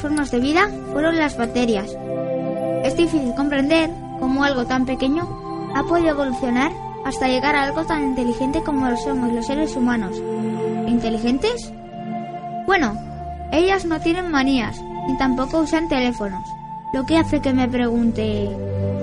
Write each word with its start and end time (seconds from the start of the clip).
Formas 0.00 0.30
de 0.30 0.40
vida 0.40 0.68
fueron 0.92 1.18
las 1.18 1.36
bacterias. 1.36 1.96
Es 2.84 2.96
difícil 2.96 3.34
comprender 3.34 3.90
cómo 4.18 4.44
algo 4.44 4.64
tan 4.66 4.86
pequeño 4.86 5.28
ha 5.74 5.82
podido 5.84 6.10
evolucionar 6.10 6.72
hasta 7.04 7.28
llegar 7.28 7.54
a 7.54 7.64
algo 7.64 7.84
tan 7.84 8.04
inteligente 8.04 8.62
como 8.62 8.88
lo 8.88 8.96
somos 8.96 9.32
los 9.32 9.46
seres 9.46 9.76
humanos. 9.76 10.20
¿Inteligentes? 10.86 11.72
Bueno, 12.66 12.96
ellas 13.52 13.84
no 13.84 14.00
tienen 14.00 14.30
manías, 14.30 14.80
ni 15.06 15.16
tampoco 15.18 15.60
usan 15.60 15.88
teléfonos, 15.88 16.44
lo 16.92 17.06
que 17.06 17.16
hace 17.16 17.40
que 17.40 17.52
me 17.52 17.68
pregunte, 17.68 18.48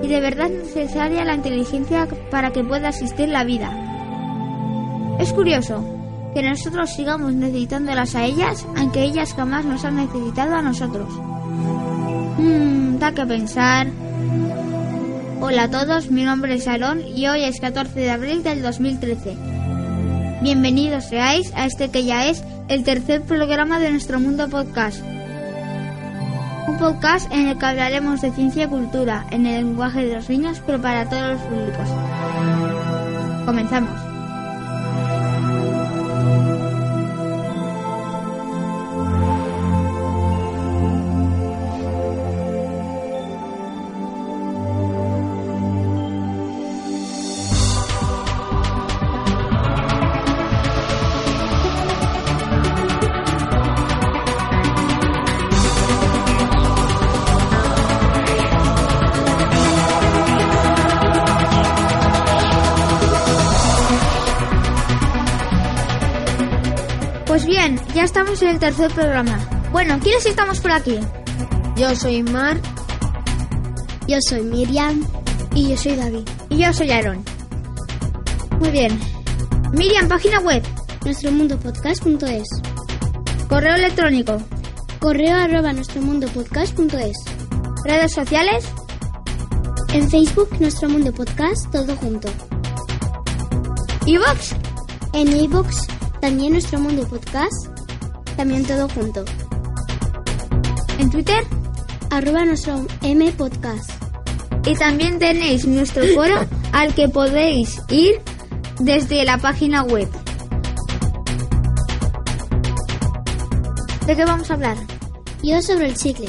¿y 0.02 0.06
de 0.06 0.20
verdad 0.20 0.50
es 0.50 0.76
necesaria 0.76 1.24
la 1.24 1.34
inteligencia 1.34 2.06
para 2.30 2.50
que 2.50 2.64
pueda 2.64 2.90
existir 2.90 3.28
la 3.28 3.44
vida? 3.44 3.70
Es 5.18 5.32
curioso, 5.32 5.82
que 6.34 6.42
nosotros 6.42 6.90
sigamos 6.90 7.32
necesitándolas 7.32 8.14
a 8.14 8.24
ellas, 8.24 8.66
aunque 8.76 9.02
ellas 9.02 9.34
jamás 9.34 9.64
nos 9.64 9.84
han 9.84 9.96
necesitado 9.96 10.54
a 10.54 10.62
nosotros. 10.62 11.08
Mmm, 12.38 12.98
da 12.98 13.12
que 13.12 13.26
pensar. 13.26 13.88
Hola 15.40 15.64
a 15.64 15.70
todos, 15.70 16.10
mi 16.10 16.24
nombre 16.24 16.54
es 16.54 16.66
Aaron 16.66 17.00
y 17.06 17.26
hoy 17.28 17.44
es 17.44 17.60
14 17.60 17.98
de 17.98 18.10
abril 18.10 18.42
del 18.42 18.62
2013. 18.62 19.36
Bienvenidos 20.42 21.04
seáis 21.04 21.52
a 21.54 21.66
este 21.66 21.90
que 21.90 22.04
ya 22.04 22.28
es 22.28 22.44
el 22.68 22.84
tercer 22.84 23.22
programa 23.22 23.78
de 23.78 23.90
nuestro 23.90 24.20
Mundo 24.20 24.48
Podcast. 24.48 25.02
Un 26.66 26.76
podcast 26.76 27.32
en 27.32 27.48
el 27.48 27.58
que 27.58 27.66
hablaremos 27.66 28.20
de 28.20 28.30
ciencia 28.32 28.64
y 28.64 28.68
cultura 28.68 29.26
en 29.30 29.46
el 29.46 29.64
lenguaje 29.64 30.04
de 30.04 30.16
los 30.16 30.28
niños, 30.28 30.60
pero 30.66 30.80
para 30.80 31.08
todos 31.08 31.32
los 31.32 31.40
públicos. 31.40 31.88
Comenzamos. 33.46 34.07
Pues 67.38 67.46
bien, 67.46 67.80
ya 67.94 68.02
estamos 68.02 68.42
en 68.42 68.48
el 68.48 68.58
tercer 68.58 68.90
programa. 68.90 69.38
Bueno, 69.70 70.00
¿quiénes 70.02 70.26
estamos 70.26 70.58
por 70.58 70.72
aquí? 70.72 70.98
Yo 71.76 71.94
soy 71.94 72.24
Mar. 72.24 72.56
Yo 74.08 74.18
soy 74.28 74.42
Miriam. 74.42 75.06
Y 75.54 75.68
yo 75.68 75.76
soy 75.76 75.94
David. 75.94 76.28
Y 76.48 76.56
yo 76.56 76.72
soy 76.72 76.90
Aaron. 76.90 77.24
Muy 78.58 78.70
bien. 78.70 78.98
Miriam, 79.70 80.08
página 80.08 80.40
web. 80.40 80.64
Nuestromundopodcast.es. 81.04 82.48
Correo 83.48 83.76
electrónico. 83.76 84.42
Correo 84.98 85.36
arroba 85.36 85.72
nuestromundopodcast.es. 85.72 87.16
Redes 87.84 88.14
sociales. 88.14 88.64
En 89.92 90.10
Facebook, 90.10 90.48
Nuestro 90.58 90.88
Mundo 90.88 91.12
Podcast, 91.12 91.70
todo 91.70 91.94
junto. 91.98 92.28
¿Evox? 94.06 94.56
En 95.12 95.40
iVoox, 95.40 95.86
también 96.20 96.52
Nuestro 96.52 96.80
Mundo 96.80 97.06
Podcast, 97.06 97.68
también 98.36 98.64
todo 98.64 98.88
junto. 98.88 99.24
¿En 100.98 101.10
Twitter? 101.10 101.44
Arroba 102.10 102.44
nuestro 102.44 102.86
M 103.02 103.30
Podcast. 103.32 103.90
Y 104.66 104.74
también 104.74 105.18
tenéis 105.18 105.66
nuestro 105.66 106.04
foro 106.14 106.40
al 106.72 106.94
que 106.94 107.08
podéis 107.08 107.80
ir 107.88 108.20
desde 108.80 109.24
la 109.24 109.38
página 109.38 109.82
web. 109.82 110.08
¿De 114.06 114.16
qué 114.16 114.24
vamos 114.24 114.50
a 114.50 114.54
hablar? 114.54 114.76
Yo 115.42 115.62
sobre 115.62 115.86
el 115.86 115.96
chicle. 115.96 116.28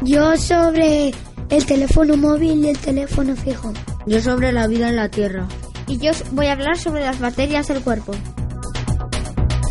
Yo 0.00 0.36
sobre 0.36 1.12
el 1.50 1.66
teléfono 1.66 2.16
móvil 2.16 2.64
y 2.64 2.68
el 2.70 2.78
teléfono 2.78 3.36
fijo. 3.36 3.72
Yo 4.06 4.20
sobre 4.20 4.52
la 4.52 4.66
vida 4.66 4.88
en 4.88 4.96
la 4.96 5.08
Tierra. 5.08 5.46
Y 5.86 5.98
yo 5.98 6.12
voy 6.32 6.46
a 6.46 6.52
hablar 6.52 6.78
sobre 6.78 7.02
las 7.02 7.20
bacterias 7.20 7.68
del 7.68 7.82
cuerpo. 7.82 8.12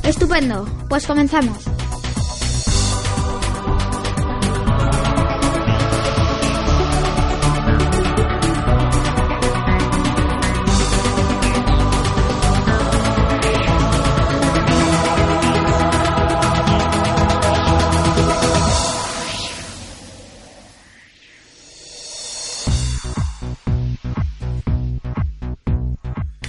Estupendo, 0.04 0.66
pues 0.90 1.08
comenzamos. 1.08 1.58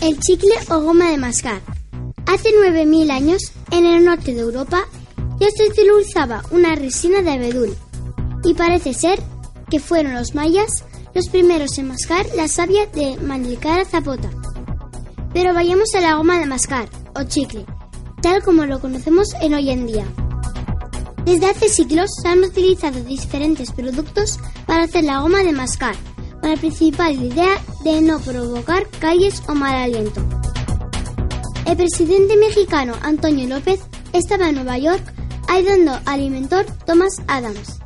El 0.00 0.20
chicle 0.20 0.52
o 0.68 0.80
goma 0.80 1.08
de 1.10 1.16
mascar. 1.16 1.73
Hace 2.34 2.48
9.000 2.48 3.12
años, 3.12 3.52
en 3.70 3.86
el 3.86 4.04
norte 4.04 4.34
de 4.34 4.40
Europa, 4.40 4.88
ya 5.38 5.46
se 5.56 5.68
utilizaba 5.68 6.42
una 6.50 6.74
resina 6.74 7.22
de 7.22 7.30
abedul. 7.30 7.76
Y 8.42 8.54
parece 8.54 8.92
ser 8.92 9.22
que 9.70 9.78
fueron 9.78 10.14
los 10.14 10.34
mayas 10.34 10.84
los 11.14 11.28
primeros 11.28 11.78
en 11.78 11.86
mascar 11.86 12.26
la 12.34 12.48
savia 12.48 12.86
de 12.86 13.16
Mandilcara 13.18 13.84
zapota. 13.84 14.30
Pero 15.32 15.54
vayamos 15.54 15.94
a 15.94 16.00
la 16.00 16.16
goma 16.16 16.40
de 16.40 16.46
mascar, 16.46 16.88
o 17.14 17.22
chicle, 17.22 17.66
tal 18.20 18.42
como 18.42 18.66
lo 18.66 18.80
conocemos 18.80 19.32
en 19.40 19.54
hoy 19.54 19.70
en 19.70 19.86
día. 19.86 20.04
Desde 21.24 21.46
hace 21.46 21.68
siglos 21.68 22.10
se 22.20 22.26
han 22.26 22.42
utilizado 22.42 23.00
diferentes 23.04 23.70
productos 23.70 24.40
para 24.66 24.82
hacer 24.82 25.04
la 25.04 25.20
goma 25.20 25.44
de 25.44 25.52
mascar, 25.52 25.94
con 26.40 26.50
la 26.50 26.56
principal 26.56 27.12
idea 27.12 27.62
de 27.84 28.00
no 28.00 28.18
provocar 28.18 28.88
calles 28.98 29.40
o 29.46 29.54
mal 29.54 29.76
aliento. 29.76 30.20
El 31.66 31.78
presidente 31.78 32.36
mexicano 32.36 32.92
Antonio 33.00 33.48
López 33.48 33.80
estaba 34.12 34.50
en 34.50 34.56
Nueva 34.56 34.76
York 34.76 35.02
ayudando 35.48 35.98
al 36.04 36.20
inventor 36.20 36.66
Thomas 36.84 37.22
Adams. 37.26 37.78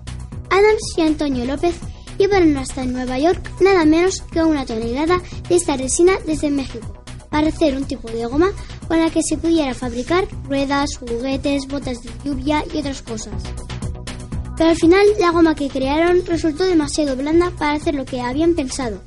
Adams 0.50 0.82
y 0.96 1.02
Antonio 1.02 1.44
López 1.44 1.76
llevaron 2.18 2.56
hasta 2.56 2.84
Nueva 2.84 3.18
York 3.20 3.40
nada 3.60 3.84
menos 3.84 4.20
que 4.32 4.42
una 4.42 4.66
tonelada 4.66 5.22
de 5.48 5.54
esta 5.54 5.76
resina 5.76 6.14
desde 6.26 6.50
México 6.50 7.04
para 7.30 7.48
hacer 7.48 7.76
un 7.76 7.84
tipo 7.84 8.08
de 8.10 8.26
goma 8.26 8.50
con 8.88 8.98
la 8.98 9.10
que 9.10 9.22
se 9.22 9.36
pudiera 9.36 9.74
fabricar 9.74 10.26
ruedas, 10.44 10.96
juguetes, 10.98 11.68
botas 11.68 12.02
de 12.02 12.10
lluvia 12.24 12.64
y 12.74 12.78
otras 12.78 13.02
cosas. 13.02 13.42
Pero 14.56 14.70
al 14.70 14.76
final 14.76 15.06
la 15.20 15.30
goma 15.30 15.54
que 15.54 15.68
crearon 15.68 16.26
resultó 16.26 16.64
demasiado 16.64 17.14
blanda 17.14 17.52
para 17.56 17.74
hacer 17.74 17.94
lo 17.94 18.04
que 18.04 18.20
habían 18.20 18.54
pensado. 18.54 19.00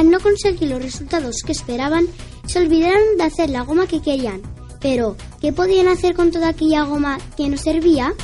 Al 0.00 0.10
no 0.10 0.18
conseguir 0.18 0.70
los 0.70 0.82
resultados 0.82 1.42
que 1.44 1.52
esperaban, 1.52 2.06
se 2.46 2.58
olvidaron 2.58 3.18
de 3.18 3.24
hacer 3.24 3.50
la 3.50 3.64
goma 3.64 3.86
que 3.86 4.00
querían. 4.00 4.40
Pero, 4.80 5.14
¿qué 5.42 5.52
podían 5.52 5.88
hacer 5.88 6.14
con 6.14 6.30
toda 6.30 6.48
aquella 6.48 6.84
goma 6.84 7.18
que 7.36 7.50
no 7.50 7.58
servía? 7.58 8.14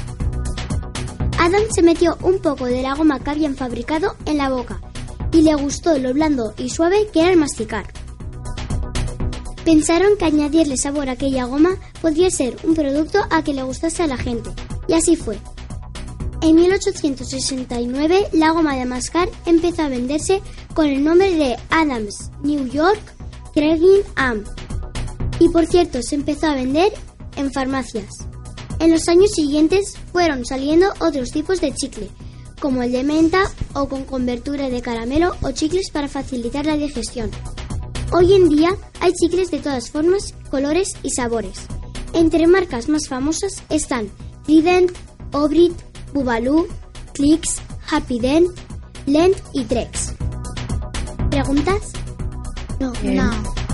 Adam 1.38 1.60
se 1.70 1.82
metió 1.82 2.16
un 2.22 2.38
poco 2.38 2.64
de 2.64 2.80
la 2.80 2.94
goma 2.94 3.20
que 3.20 3.28
habían 3.28 3.56
fabricado 3.56 4.16
en 4.24 4.38
la 4.38 4.48
boca 4.48 4.80
y 5.32 5.42
le 5.42 5.54
gustó 5.54 5.98
lo 5.98 6.14
blando 6.14 6.54
y 6.56 6.70
suave 6.70 7.10
que 7.12 7.20
era 7.20 7.32
el 7.32 7.36
masticar. 7.36 7.92
Pensaron 9.62 10.16
que 10.18 10.24
añadirle 10.24 10.78
sabor 10.78 11.10
a 11.10 11.12
aquella 11.12 11.44
goma 11.44 11.76
podría 12.00 12.30
ser 12.30 12.56
un 12.64 12.74
producto 12.74 13.18
a 13.28 13.44
que 13.44 13.52
le 13.52 13.64
gustase 13.64 14.02
a 14.02 14.06
la 14.06 14.16
gente, 14.16 14.48
y 14.88 14.94
así 14.94 15.14
fue. 15.14 15.38
En 16.42 16.54
1869 16.54 18.28
la 18.32 18.50
goma 18.50 18.76
de 18.76 18.84
mascar 18.84 19.28
empezó 19.46 19.82
a 19.82 19.88
venderse 19.88 20.42
con 20.74 20.86
el 20.86 21.02
nombre 21.02 21.34
de 21.34 21.56
Adams 21.70 22.30
New 22.42 22.66
York 22.68 23.00
Cragging 23.54 24.02
Am. 24.16 24.44
Y 25.38 25.48
por 25.48 25.66
cierto, 25.66 26.02
se 26.02 26.14
empezó 26.14 26.46
a 26.46 26.54
vender 26.54 26.92
en 27.36 27.52
farmacias. 27.52 28.06
En 28.78 28.90
los 28.90 29.08
años 29.08 29.30
siguientes 29.34 29.94
fueron 30.12 30.44
saliendo 30.44 30.92
otros 31.00 31.30
tipos 31.30 31.60
de 31.60 31.72
chicle, 31.72 32.10
como 32.60 32.82
el 32.82 32.92
de 32.92 33.02
menta 33.02 33.50
o 33.74 33.88
con 33.88 34.04
convertura 34.04 34.68
de 34.68 34.82
caramelo 34.82 35.34
o 35.42 35.52
chicles 35.52 35.90
para 35.90 36.08
facilitar 36.08 36.66
la 36.66 36.76
digestión. 36.76 37.30
Hoy 38.12 38.34
en 38.34 38.48
día 38.48 38.70
hay 39.00 39.12
chicles 39.12 39.50
de 39.50 39.58
todas 39.58 39.90
formas, 39.90 40.34
colores 40.50 40.92
y 41.02 41.10
sabores. 41.10 41.66
Entre 42.12 42.46
marcas 42.46 42.88
más 42.88 43.08
famosas 43.08 43.62
están 43.68 44.10
Trident, 44.44 44.92
Obrit, 45.32 45.72
Bubalú, 46.16 46.66
Clicks, 47.12 47.60
Happy 47.92 48.18
Dent, 48.18 48.48
Lent 49.04 49.36
y 49.52 49.64
Trex. 49.64 50.14
¿Preguntas? 51.28 51.92
No, 52.80 52.90
no. 53.02 53.65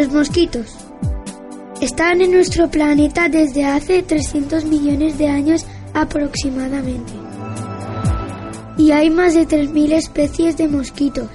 Los 0.00 0.12
mosquitos 0.12 0.66
están 1.82 2.22
en 2.22 2.32
nuestro 2.32 2.70
planeta 2.70 3.28
desde 3.28 3.66
hace 3.66 4.02
300 4.02 4.64
millones 4.64 5.18
de 5.18 5.28
años 5.28 5.66
aproximadamente. 5.92 7.12
Y 8.78 8.92
hay 8.92 9.10
más 9.10 9.34
de 9.34 9.46
3.000 9.46 9.92
especies 9.92 10.56
de 10.56 10.68
mosquitos. 10.68 11.28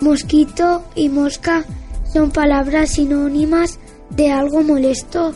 Mosquito 0.00 0.84
y 0.94 1.10
mosca 1.10 1.66
son 2.10 2.30
palabras 2.30 2.92
sinónimas 2.92 3.78
de 4.08 4.30
algo 4.30 4.62
molesto 4.62 5.34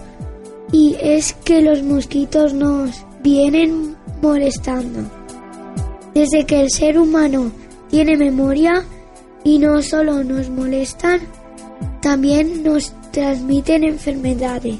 y 0.72 0.96
es 0.98 1.34
que 1.34 1.60
los 1.60 1.82
mosquitos 1.82 2.54
nos 2.54 3.04
vienen 3.22 3.96
molestando. 4.22 5.00
Desde 6.14 6.46
que 6.46 6.62
el 6.62 6.70
ser 6.70 6.98
humano 6.98 7.52
tiene 7.90 8.16
memoria 8.16 8.82
y 9.44 9.58
no 9.58 9.82
solo 9.82 10.24
nos 10.24 10.48
molestan, 10.48 11.20
también 12.04 12.62
nos 12.62 12.92
transmiten 13.12 13.82
enfermedades. 13.82 14.78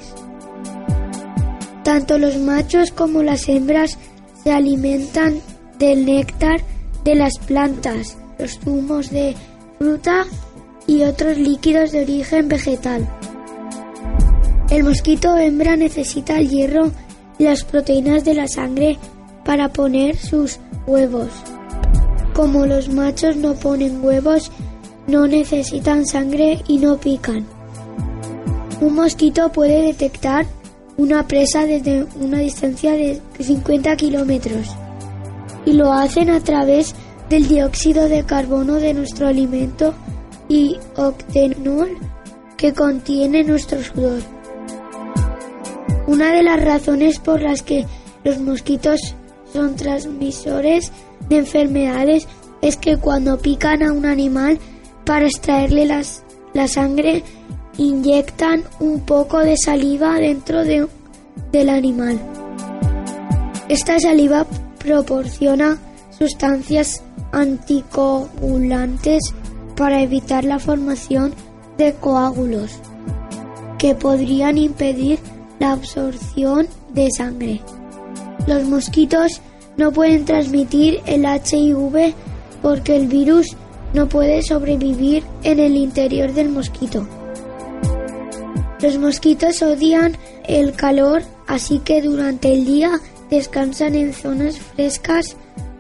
Tanto 1.83 2.19
los 2.19 2.37
machos 2.37 2.91
como 2.91 3.23
las 3.23 3.49
hembras 3.49 3.97
se 4.43 4.53
alimentan 4.53 5.41
del 5.79 6.05
néctar 6.05 6.61
de 7.03 7.15
las 7.15 7.39
plantas, 7.39 8.19
los 8.39 8.59
zumos 8.59 9.09
de 9.11 9.35
fruta 9.79 10.27
y 10.87 11.03
otros 11.05 11.39
líquidos 11.39 11.93
de 11.93 12.03
origen 12.03 12.49
vegetal. 12.49 13.09
El 14.69 14.85
mosquito 14.85 15.35
hembra 15.39 15.77
necesita 15.77 16.39
el 16.39 16.51
hierro 16.51 16.93
y 17.39 17.45
las 17.45 17.65
proteínas 17.65 18.27
de 18.27 18.35
la 18.35 18.49
sangre 18.49 18.99
para 19.47 19.73
poner 19.73 20.19
sus 20.19 20.59
huevos. 20.87 21.31
Como 22.35 22.67
los 22.67 22.91
machos 22.91 23.37
no 23.37 23.55
ponen 23.55 24.05
huevos, 24.05 24.53
no 25.07 25.27
necesitan 25.27 26.07
sangre 26.07 26.63
y 26.67 26.79
no 26.79 26.99
pican. 26.99 27.47
Un 28.81 28.95
mosquito 28.95 29.51
puede 29.53 29.83
detectar 29.83 30.47
una 30.97 31.27
presa 31.27 31.67
desde 31.67 32.07
una 32.21 32.39
distancia 32.39 32.93
de 32.93 33.21
50 33.39 33.97
kilómetros 33.97 34.69
y 35.65 35.73
lo 35.73 35.93
hacen 35.93 36.31
a 36.31 36.41
través 36.41 36.95
del 37.29 37.49
dióxido 37.49 38.09
de 38.09 38.25
carbono 38.25 38.75
de 38.75 38.95
nuestro 38.95 39.27
alimento 39.27 39.95
y 40.49 40.77
octenol 40.97 41.99
que 42.57 42.73
contiene 42.73 43.43
nuestro 43.45 43.83
sudor. 43.83 44.21
Una 46.07 46.33
de 46.33 46.43
las 46.43 46.63
razones 46.63 47.19
por 47.19 47.41
las 47.41 47.63
que 47.63 47.87
los 48.25 48.39
mosquitos 48.41 49.01
son 49.53 49.75
transmisores 49.77 50.93
de 51.29 51.39
enfermedades 51.39 52.29
es 52.61 52.77
que 52.77 52.99
cuando 52.99 53.39
pican 53.39 53.83
a 53.83 53.93
un 53.93 54.05
animal 54.05 54.59
para 55.05 55.27
extraerle 55.27 55.87
las, 55.87 56.25
la 56.53 56.69
sangre 56.69 57.23
inyectan 57.77 58.63
un 58.81 59.01
poco 59.01 59.39
de 59.41 59.57
saliva 59.57 60.19
dentro 60.19 60.65
de, 60.65 60.87
del 61.53 61.69
animal. 61.69 62.19
Esta 63.69 63.99
saliva 63.99 64.47
proporciona 64.79 65.79
sustancias 66.19 67.03
anticoagulantes 67.33 69.23
para 69.77 70.03
evitar 70.03 70.45
la 70.45 70.59
formación 70.59 71.35
de 71.77 71.95
coágulos 71.95 72.79
que 73.79 73.95
podrían 73.95 74.57
impedir 74.59 75.19
la 75.59 75.73
absorción 75.73 76.69
de 76.93 77.11
sangre. 77.11 77.61
Los 78.47 78.65
mosquitos 78.65 79.41
no 79.77 79.91
pueden 79.91 80.25
transmitir 80.25 81.01
el 81.07 81.25
HIV 81.25 82.15
porque 82.63 82.97
el 82.97 83.09
virus 83.09 83.57
no 83.95 84.09
puede 84.09 84.43
sobrevivir 84.43 85.23
en 85.43 85.61
el 85.61 85.77
interior 85.77 86.33
del 86.33 86.51
mosquito. 86.51 87.07
Los 88.81 88.99
mosquitos 88.99 89.63
odian 89.63 90.17
el 90.47 90.73
calor, 90.75 91.23
así 91.47 91.79
que 91.79 92.03
durante 92.03 92.53
el 92.53 92.67
día 92.67 93.01
descansan 93.31 93.95
en 93.95 94.13
zonas 94.13 94.59
frescas 94.59 95.37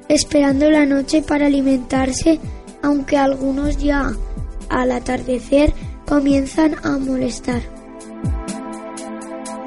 esperando 0.08 0.70
la 0.70 0.86
noche 0.86 1.22
para 1.22 1.46
alimentarse, 1.46 2.38
aunque 2.82 3.16
algunos 3.16 3.78
ya 3.78 4.12
al 4.68 4.92
atardecer 4.92 5.72
comienzan 6.06 6.76
a 6.82 6.98
molestar. 6.98 7.62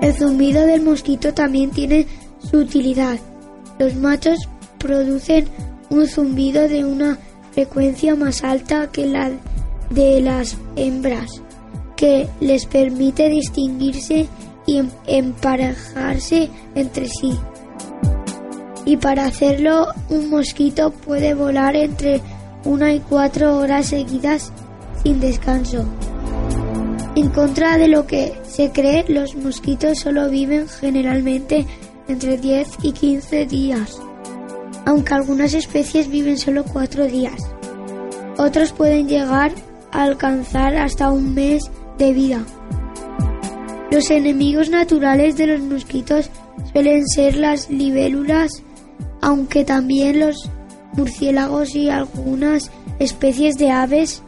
El 0.01 0.13
zumbido 0.13 0.65
del 0.65 0.81
mosquito 0.81 1.33
también 1.33 1.71
tiene 1.71 2.07
su 2.39 2.57
utilidad. 2.57 3.19
Los 3.79 3.95
machos 3.95 4.39
producen 4.77 5.47
un 5.89 6.07
zumbido 6.07 6.67
de 6.67 6.85
una 6.85 7.17
frecuencia 7.57 8.13
más 8.13 8.43
alta 8.43 8.91
que 8.91 9.07
la 9.07 9.31
de 9.89 10.21
las 10.21 10.55
hembras, 10.75 11.41
que 11.95 12.29
les 12.39 12.67
permite 12.67 13.29
distinguirse 13.29 14.27
y 14.67 14.77
em-, 14.77 14.91
emparejarse 15.07 16.51
entre 16.75 17.07
sí. 17.09 17.31
Y 18.85 18.97
para 18.97 19.25
hacerlo, 19.25 19.87
un 20.09 20.29
mosquito 20.29 20.91
puede 20.91 21.33
volar 21.33 21.75
entre 21.75 22.21
una 22.63 22.93
y 22.93 22.99
cuatro 22.99 23.57
horas 23.57 23.87
seguidas 23.87 24.51
sin 25.01 25.19
descanso. 25.19 25.83
En 27.15 27.29
contra 27.29 27.79
de 27.79 27.87
lo 27.87 28.05
que 28.05 28.33
se 28.47 28.71
cree, 28.71 29.03
los 29.07 29.35
mosquitos 29.35 29.97
solo 29.97 30.29
viven 30.29 30.67
generalmente 30.67 31.65
entre 32.07 32.37
10 32.37 32.67
y 32.83 32.91
15 32.91 33.47
días 33.47 33.99
aunque 34.87 35.13
algunas 35.13 35.53
especies 35.53 36.09
viven 36.09 36.37
solo 36.37 36.63
cuatro 36.63 37.07
días. 37.07 37.35
Otros 38.37 38.71
pueden 38.71 39.09
llegar 39.09 39.51
a 39.91 40.03
alcanzar 40.03 40.77
hasta 40.77 41.11
un 41.11 41.33
mes 41.33 41.69
de 41.97 42.13
vida. 42.13 42.45
Los 43.91 44.09
enemigos 44.09 44.69
naturales 44.69 45.35
de 45.35 45.47
los 45.47 45.59
mosquitos 45.59 46.29
suelen 46.71 47.05
ser 47.05 47.35
las 47.35 47.69
libélulas, 47.69 48.63
aunque 49.21 49.65
también 49.65 50.21
los 50.21 50.49
murciélagos 50.93 51.75
y 51.75 51.89
algunas 51.89 52.71
especies 52.99 53.57
de 53.57 53.71
aves 53.71 54.23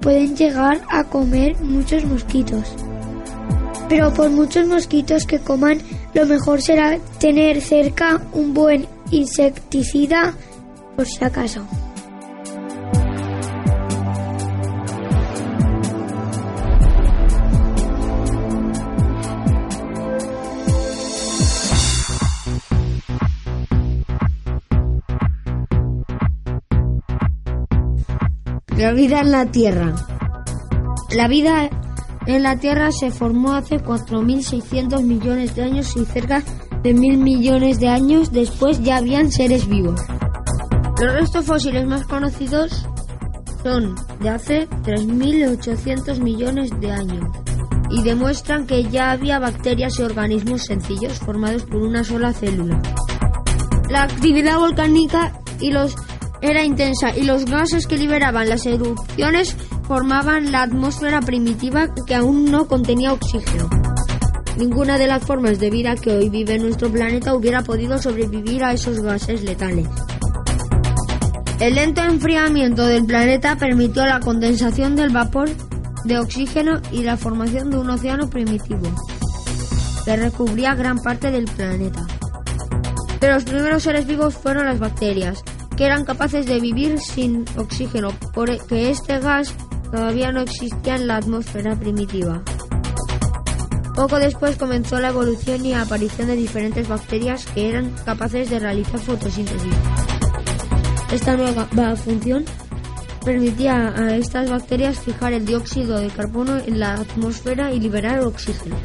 pueden 0.00 0.34
llegar 0.36 0.80
a 0.88 1.04
comer 1.04 1.60
muchos 1.60 2.06
mosquitos. 2.06 2.64
Pero 3.90 4.14
por 4.14 4.30
muchos 4.30 4.66
mosquitos 4.68 5.26
que 5.26 5.38
coman, 5.38 5.82
lo 6.14 6.24
mejor 6.24 6.62
será 6.62 6.98
tener 7.18 7.60
cerca 7.60 8.22
un 8.32 8.54
buen 8.54 8.86
insecticida 9.10 10.34
por 10.96 11.06
si 11.06 11.24
acaso. 11.24 11.66
La 28.76 28.92
vida 28.92 29.20
en 29.20 29.32
la 29.32 29.46
Tierra. 29.46 29.92
La 31.10 31.26
vida 31.26 31.68
en 32.26 32.42
la 32.44 32.56
Tierra 32.58 32.92
se 32.92 33.10
formó 33.10 33.54
hace 33.54 33.82
4.600 33.82 35.02
millones 35.02 35.56
de 35.56 35.62
años 35.64 35.96
y 35.96 36.04
cerca 36.04 36.44
de 36.82 36.94
mil 36.94 37.18
millones 37.18 37.80
de 37.80 37.88
años 37.88 38.32
después 38.32 38.82
ya 38.82 38.96
habían 38.96 39.30
seres 39.30 39.68
vivos. 39.68 40.00
Los 41.00 41.12
restos 41.12 41.44
fósiles 41.44 41.86
más 41.86 42.04
conocidos 42.06 42.86
son 43.62 43.94
de 44.20 44.28
hace 44.28 44.68
3.800 44.68 46.20
millones 46.20 46.70
de 46.80 46.90
años 46.90 47.24
y 47.90 48.02
demuestran 48.02 48.66
que 48.66 48.84
ya 48.84 49.12
había 49.12 49.38
bacterias 49.38 49.98
y 49.98 50.02
organismos 50.02 50.62
sencillos 50.62 51.18
formados 51.18 51.64
por 51.64 51.82
una 51.82 52.04
sola 52.04 52.32
célula. 52.32 52.80
La 53.90 54.02
actividad 54.02 54.58
volcánica 54.58 55.40
era 56.40 56.64
intensa 56.64 57.16
y 57.16 57.24
los 57.24 57.44
gases 57.46 57.86
que 57.86 57.96
liberaban 57.96 58.48
las 58.48 58.66
erupciones 58.66 59.56
formaban 59.84 60.52
la 60.52 60.62
atmósfera 60.62 61.20
primitiva 61.20 61.88
que 62.06 62.14
aún 62.14 62.44
no 62.44 62.68
contenía 62.68 63.12
oxígeno. 63.12 63.87
Ninguna 64.58 64.98
de 64.98 65.06
las 65.06 65.24
formas 65.24 65.60
de 65.60 65.70
vida 65.70 65.94
que 65.94 66.10
hoy 66.10 66.30
vive 66.30 66.58
nuestro 66.58 66.90
planeta 66.90 67.32
hubiera 67.32 67.62
podido 67.62 67.96
sobrevivir 68.02 68.64
a 68.64 68.72
esos 68.72 69.00
gases 69.00 69.44
letales. 69.44 69.86
El 71.60 71.76
lento 71.76 72.02
enfriamiento 72.02 72.84
del 72.84 73.06
planeta 73.06 73.54
permitió 73.54 74.04
la 74.04 74.18
condensación 74.18 74.96
del 74.96 75.10
vapor 75.10 75.48
de 76.02 76.18
oxígeno 76.18 76.80
y 76.90 77.04
la 77.04 77.16
formación 77.16 77.70
de 77.70 77.78
un 77.78 77.88
océano 77.88 78.28
primitivo 78.28 78.90
que 80.04 80.16
recubría 80.16 80.74
gran 80.74 80.98
parte 80.98 81.30
del 81.30 81.44
planeta. 81.44 82.04
Pero 83.20 83.34
los 83.34 83.44
primeros 83.44 83.84
seres 83.84 84.08
vivos 84.08 84.34
fueron 84.34 84.66
las 84.66 84.80
bacterias, 84.80 85.44
que 85.76 85.84
eran 85.84 86.04
capaces 86.04 86.46
de 86.46 86.58
vivir 86.58 86.98
sin 86.98 87.44
oxígeno, 87.56 88.08
porque 88.34 88.90
este 88.90 89.20
gas 89.20 89.54
todavía 89.92 90.32
no 90.32 90.40
existía 90.40 90.96
en 90.96 91.06
la 91.06 91.18
atmósfera 91.18 91.78
primitiva. 91.78 92.42
Poco 93.98 94.20
después 94.20 94.56
comenzó 94.56 95.00
la 95.00 95.08
evolución 95.08 95.66
y 95.66 95.74
aparición 95.74 96.28
de 96.28 96.36
diferentes 96.36 96.86
bacterias 96.86 97.44
que 97.46 97.68
eran 97.68 97.90
capaces 98.04 98.48
de 98.48 98.60
realizar 98.60 99.00
fotosíntesis. 99.00 99.74
Esta 101.10 101.36
nueva 101.36 101.96
función 101.96 102.44
permitía 103.24 103.92
a 103.96 104.14
estas 104.14 104.50
bacterias 104.50 105.00
fijar 105.00 105.32
el 105.32 105.44
dióxido 105.44 105.98
de 105.98 106.10
carbono 106.10 106.58
en 106.58 106.78
la 106.78 106.94
atmósfera 106.94 107.72
y 107.72 107.80
liberar 107.80 108.20
oxígeno. 108.20 108.76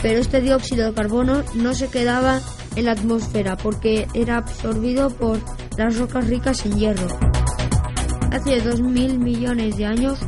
Pero 0.00 0.18
este 0.18 0.40
dióxido 0.40 0.86
de 0.86 0.94
carbono 0.94 1.42
no 1.52 1.74
se 1.74 1.88
quedaba 1.88 2.40
en 2.74 2.86
la 2.86 2.92
atmósfera 2.92 3.54
porque 3.58 4.08
era 4.14 4.38
absorbido 4.38 5.10
por 5.10 5.40
las 5.76 5.98
rocas 5.98 6.26
ricas 6.26 6.64
en 6.64 6.78
hierro. 6.78 7.08
Hace 8.32 8.64
2.000 8.64 9.18
millones 9.18 9.76
de 9.76 9.84
años, 9.84 10.18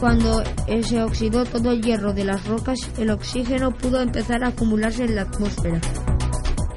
cuando 0.00 0.42
se 0.82 1.02
oxidó 1.02 1.44
todo 1.44 1.70
el 1.70 1.82
hierro 1.82 2.12
de 2.12 2.24
las 2.24 2.46
rocas, 2.46 2.78
el 2.98 3.10
oxígeno 3.10 3.72
pudo 3.72 4.00
empezar 4.00 4.44
a 4.44 4.48
acumularse 4.48 5.04
en 5.04 5.14
la 5.14 5.22
atmósfera. 5.22 5.80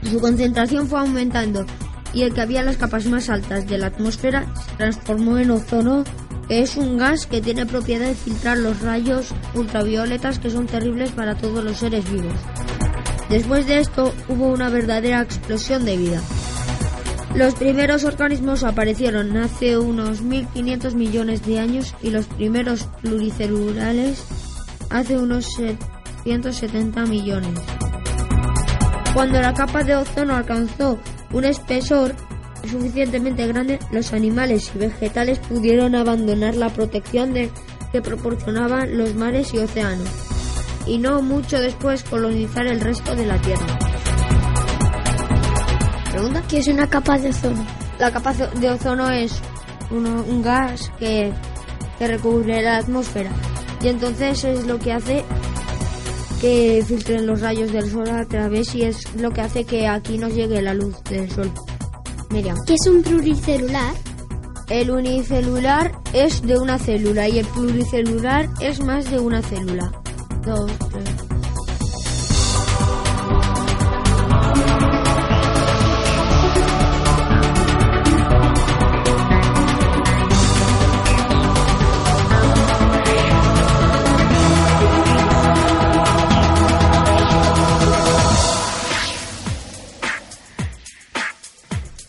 Su 0.03 0.19
concentración 0.19 0.88
fue 0.88 1.00
aumentando 1.00 1.65
y 2.13 2.24
el 2.24 2.33
que 2.33 2.41
había 2.41 2.62
en 2.62 2.67
las 2.67 2.77
capas 2.77 3.05
más 3.07 3.29
altas 3.29 3.67
de 3.67 3.77
la 3.77 3.88
atmósfera 3.88 4.45
se 4.55 4.75
transformó 4.77 5.38
en 5.38 5.51
ozono, 5.51 6.03
que 6.47 6.62
es 6.62 6.77
un 6.77 6.97
gas 6.97 7.25
que 7.25 7.41
tiene 7.41 7.65
propiedad 7.65 8.07
de 8.07 8.15
filtrar 8.15 8.57
los 8.57 8.81
rayos 8.81 9.33
ultravioletas 9.53 10.39
que 10.39 10.50
son 10.50 10.65
terribles 10.65 11.12
para 11.12 11.36
todos 11.36 11.63
los 11.63 11.77
seres 11.77 12.09
vivos. 12.12 12.36
Después 13.29 13.67
de 13.67 13.79
esto 13.79 14.13
hubo 14.29 14.47
una 14.47 14.69
verdadera 14.69 15.21
explosión 15.21 15.83
de 15.83 15.97
vida. 15.97 16.21
Los 17.38 17.53
primeros 17.53 18.03
organismos 18.03 18.63
aparecieron 18.63 19.38
hace 19.38 19.77
unos 19.77 20.24
1.500 20.24 20.96
millones 20.96 21.46
de 21.46 21.60
años 21.60 21.94
y 22.01 22.10
los 22.10 22.25
primeros 22.25 22.89
pluricelulares 23.03 24.25
hace 24.89 25.20
unos 25.20 25.46
770 25.53 27.06
millones. 27.06 27.60
Cuando 29.13 29.39
la 29.39 29.53
capa 29.53 29.84
de 29.84 29.96
ozono 29.96 30.36
alcanzó 30.36 30.98
un 31.32 31.46
espesor 31.46 32.15
suficientemente 32.67 33.46
grande, 33.46 33.77
los 33.91 34.13
animales 34.13 34.72
y 34.74 34.79
vegetales 34.79 35.38
pudieron 35.38 35.94
abandonar 35.94 36.56
la 36.56 36.70
protección 36.70 37.36
que 37.36 38.01
proporcionaban 38.01 38.98
los 38.98 39.13
mares 39.13 39.53
y 39.53 39.60
océanos 39.60 40.10
y 40.88 40.98
no 40.98 41.22
mucho 41.22 41.62
después 41.62 42.03
colonizar 42.03 42.65
el 42.65 42.82
resto 42.82 43.15
de 43.15 43.27
la 43.27 43.39
Tierra. 43.39 43.87
¿Pregunta? 46.17 46.41
¿Qué 46.50 46.57
es 46.57 46.67
una 46.67 46.89
capa 46.89 47.19
de 47.19 47.29
ozono? 47.29 47.63
La 48.00 48.12
capa 48.12 48.33
de 48.33 48.71
ozono 48.71 49.12
es 49.12 49.39
un 49.91 50.41
gas 50.41 50.91
que, 50.97 51.31
que 52.00 52.07
recubre 52.07 52.59
la 52.63 52.77
atmósfera 52.77 53.29
y 53.83 53.89
entonces 53.89 54.43
es 54.43 54.65
lo 54.65 54.79
que 54.79 54.93
hace 54.93 55.24
que 56.41 56.83
filtren 56.88 57.27
los 57.27 57.41
rayos 57.41 57.71
del 57.71 57.91
sol 57.91 58.09
a 58.09 58.25
través 58.25 58.74
y 58.74 58.81
es 58.81 59.13
lo 59.13 59.29
que 59.29 59.41
hace 59.41 59.63
que 59.63 59.88
aquí 59.88 60.17
nos 60.17 60.33
llegue 60.33 60.59
la 60.59 60.74
luz 60.74 60.95
del 61.03 61.29
sol. 61.29 61.51
Miriam. 62.31 62.57
¿Qué 62.65 62.74
es 62.74 62.88
un 62.88 63.03
pluricelular? 63.03 63.93
El 64.69 64.89
unicelular 64.89 65.91
es 66.13 66.41
de 66.41 66.57
una 66.57 66.79
célula 66.79 67.29
y 67.29 67.38
el 67.38 67.45
pluricelular 67.45 68.50
es 68.59 68.83
más 68.83 69.12
de 69.12 69.19
una 69.19 69.43
célula. 69.43 69.91
Dos, 70.43 70.71
tres. 70.91 71.16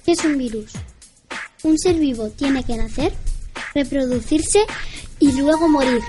¿Qué 0.09 0.13
es 0.13 0.25
un 0.25 0.39
virus? 0.39 0.73
Un 1.65 1.79
ser 1.79 1.97
vivo 1.97 2.31
tiene 2.31 2.65
que 2.65 2.79
nacer, 2.79 3.13
reproducirse 3.75 4.65
y 5.19 5.33
luego 5.33 5.69
morir. 5.69 6.01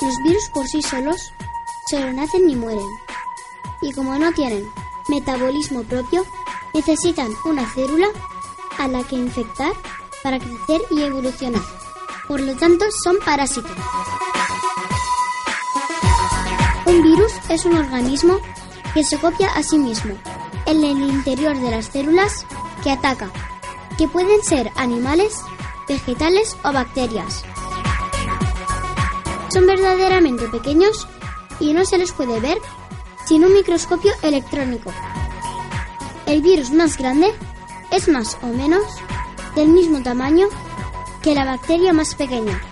Los 0.00 0.14
virus 0.22 0.48
por 0.54 0.68
sí 0.68 0.80
solos 0.82 1.16
solo 1.90 2.12
nacen 2.12 2.46
ni 2.46 2.54
mueren. 2.54 2.86
Y 3.82 3.92
como 3.92 4.16
no 4.16 4.32
tienen 4.34 4.64
metabolismo 5.08 5.82
propio, 5.82 6.24
necesitan 6.74 7.28
una 7.44 7.68
célula 7.74 8.06
a 8.78 8.86
la 8.86 9.02
que 9.02 9.16
infectar 9.16 9.72
para 10.22 10.38
crecer 10.38 10.80
y 10.92 11.02
evolucionar. 11.02 11.62
Por 12.28 12.38
lo 12.38 12.54
tanto, 12.54 12.84
son 13.02 13.16
parásitos. 13.18 13.76
Un 16.86 17.02
virus 17.02 17.32
es 17.48 17.64
un 17.64 17.78
organismo 17.78 18.38
que 18.94 19.02
se 19.02 19.18
copia 19.18 19.48
a 19.56 19.64
sí 19.64 19.76
mismo 19.76 20.16
en 20.66 20.84
el 20.84 21.00
interior 21.00 21.58
de 21.58 21.70
las 21.72 21.86
células 21.86 22.46
que 22.86 22.92
ataca, 22.92 23.32
que 23.98 24.06
pueden 24.06 24.44
ser 24.44 24.70
animales, 24.76 25.40
vegetales 25.88 26.56
o 26.62 26.72
bacterias. 26.72 27.42
Son 29.48 29.66
verdaderamente 29.66 30.46
pequeños 30.46 31.08
y 31.58 31.72
no 31.72 31.84
se 31.84 31.98
les 31.98 32.12
puede 32.12 32.38
ver 32.38 32.58
sin 33.24 33.44
un 33.44 33.54
microscopio 33.54 34.12
electrónico. 34.22 34.92
El 36.26 36.42
virus 36.42 36.70
más 36.70 36.96
grande 36.96 37.34
es 37.90 38.06
más 38.06 38.38
o 38.42 38.46
menos 38.46 38.84
del 39.56 39.70
mismo 39.70 40.00
tamaño 40.04 40.46
que 41.22 41.34
la 41.34 41.44
bacteria 41.44 41.92
más 41.92 42.14
pequeña. 42.14 42.62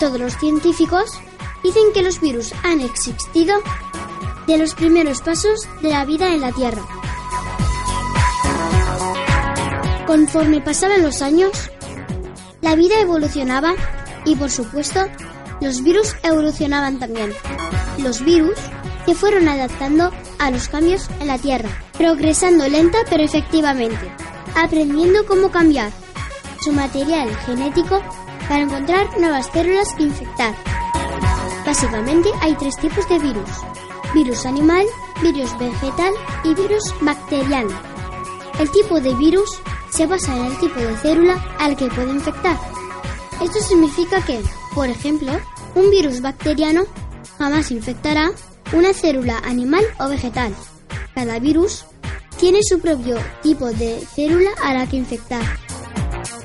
Todos 0.00 0.18
los 0.18 0.36
científicos 0.36 1.20
dicen 1.62 1.92
que 1.94 2.02
los 2.02 2.20
virus 2.20 2.52
han 2.64 2.80
existido 2.80 3.54
de 4.48 4.58
los 4.58 4.74
primeros 4.74 5.20
pasos 5.20 5.68
de 5.80 5.90
la 5.90 6.04
vida 6.04 6.34
en 6.34 6.40
la 6.40 6.50
Tierra. 6.50 6.93
Conforme 10.06 10.60
pasaban 10.60 11.02
los 11.02 11.22
años, 11.22 11.70
la 12.60 12.74
vida 12.74 13.00
evolucionaba 13.00 13.74
y 14.24 14.36
por 14.36 14.50
supuesto 14.50 15.00
los 15.60 15.82
virus 15.82 16.14
evolucionaban 16.22 16.98
también. 16.98 17.32
Los 17.98 18.22
virus 18.24 18.58
se 19.06 19.14
fueron 19.14 19.48
adaptando 19.48 20.10
a 20.38 20.50
los 20.50 20.68
cambios 20.68 21.08
en 21.20 21.28
la 21.28 21.38
Tierra, 21.38 21.70
progresando 21.96 22.68
lenta 22.68 22.98
pero 23.08 23.22
efectivamente, 23.22 24.10
aprendiendo 24.54 25.24
cómo 25.26 25.50
cambiar 25.50 25.90
su 26.60 26.72
material 26.72 27.34
genético 27.46 28.02
para 28.48 28.62
encontrar 28.62 29.18
nuevas 29.18 29.46
células 29.52 29.94
que 29.94 30.04
infectar. 30.04 30.54
Básicamente 31.64 32.28
hay 32.40 32.54
tres 32.56 32.76
tipos 32.76 33.08
de 33.08 33.18
virus. 33.18 33.50
Virus 34.14 34.44
animal, 34.46 34.86
virus 35.22 35.56
vegetal 35.58 36.12
y 36.44 36.54
virus 36.54 36.94
bacteriano. 37.00 37.74
El 38.58 38.70
tipo 38.70 39.00
de 39.00 39.14
virus 39.14 39.60
se 39.94 40.06
basa 40.06 40.36
en 40.36 40.46
el 40.46 40.58
tipo 40.58 40.80
de 40.80 40.96
célula 40.96 41.56
al 41.60 41.76
que 41.76 41.86
puede 41.86 42.10
infectar. 42.10 42.58
Esto 43.40 43.60
significa 43.60 44.20
que, 44.24 44.40
por 44.74 44.88
ejemplo, 44.88 45.30
un 45.76 45.88
virus 45.90 46.20
bacteriano 46.20 46.82
jamás 47.38 47.70
infectará 47.70 48.32
una 48.72 48.92
célula 48.92 49.38
animal 49.44 49.84
o 50.00 50.08
vegetal. 50.08 50.52
Cada 51.14 51.38
virus 51.38 51.84
tiene 52.40 52.60
su 52.62 52.80
propio 52.80 53.16
tipo 53.42 53.66
de 53.66 54.00
célula 54.14 54.50
a 54.64 54.74
la 54.74 54.88
que 54.88 54.96
infectar. 54.96 55.42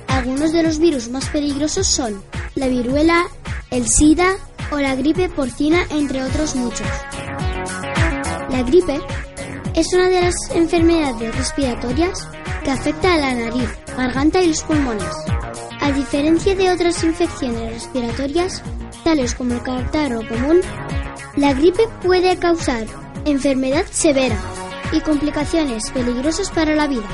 Algunos 0.08 0.51
de 0.51 0.62
los 0.62 0.77
virus 0.77 1.10
más 1.10 1.27
peligrosos 1.29 1.88
son 1.88 2.22
la 2.53 2.68
viruela, 2.68 3.27
el 3.72 3.88
SIDA, 3.88 4.36
o 4.72 4.77
la 4.77 4.96
gripe 4.96 5.27
porcina, 5.29 5.88
entre 5.89 6.22
otros 6.22 6.56
muchos. 6.56 6.88
La 8.51 8.62
gripe 8.62 9.00
es 9.74 9.91
una 9.94 10.08
de 10.10 10.22
las 10.22 10.36
enfermedades 10.53 11.36
respiratorias 11.36 12.29
que 12.63 12.72
afecta 12.72 13.13
a 13.13 13.18
la 13.18 13.34
nariz, 13.34 13.70
garganta 13.96 14.42
y 14.42 14.48
los 14.48 14.63
pulmones. 14.63 15.16
A 15.82 15.92
diferencia 15.92 16.56
de 16.56 16.72
otras 16.72 17.04
infecciones 17.04 17.74
respiratorias, 17.74 18.63
tales 19.04 19.34
como 19.36 19.54
el 19.54 19.63
catarro 19.63 20.28
común, 20.28 20.62
la 21.36 21.54
gripe 21.54 21.88
puede 22.04 22.38
causar 22.38 22.86
enfermedad 23.25 23.86
severa 23.89 24.38
y 24.92 25.00
complicaciones 25.01 25.89
peligrosas 25.92 26.50
para 26.51 26.75
la 26.75 26.88
vida. 26.88 27.08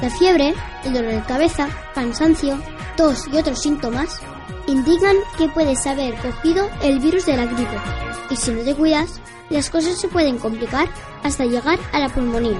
La 0.00 0.10
fiebre, 0.10 0.54
el 0.84 0.92
dolor 0.92 1.12
de 1.12 1.22
cabeza, 1.22 1.68
cansancio, 1.94 2.58
tos 2.96 3.28
y 3.32 3.36
otros 3.36 3.60
síntomas 3.60 4.20
indican 4.66 5.16
que 5.38 5.48
puedes 5.48 5.86
haber 5.86 6.14
cogido 6.16 6.68
el 6.82 6.98
virus 7.00 7.26
de 7.26 7.36
la 7.36 7.46
gripe 7.46 7.78
y 8.30 8.36
si 8.36 8.50
no 8.50 8.62
te 8.62 8.74
cuidas, 8.74 9.20
las 9.50 9.68
cosas 9.70 10.00
se 10.00 10.08
pueden 10.08 10.38
complicar 10.38 10.88
hasta 11.22 11.44
llegar 11.44 11.78
a 11.92 11.98
la 11.98 12.08
pulmonía. 12.08 12.58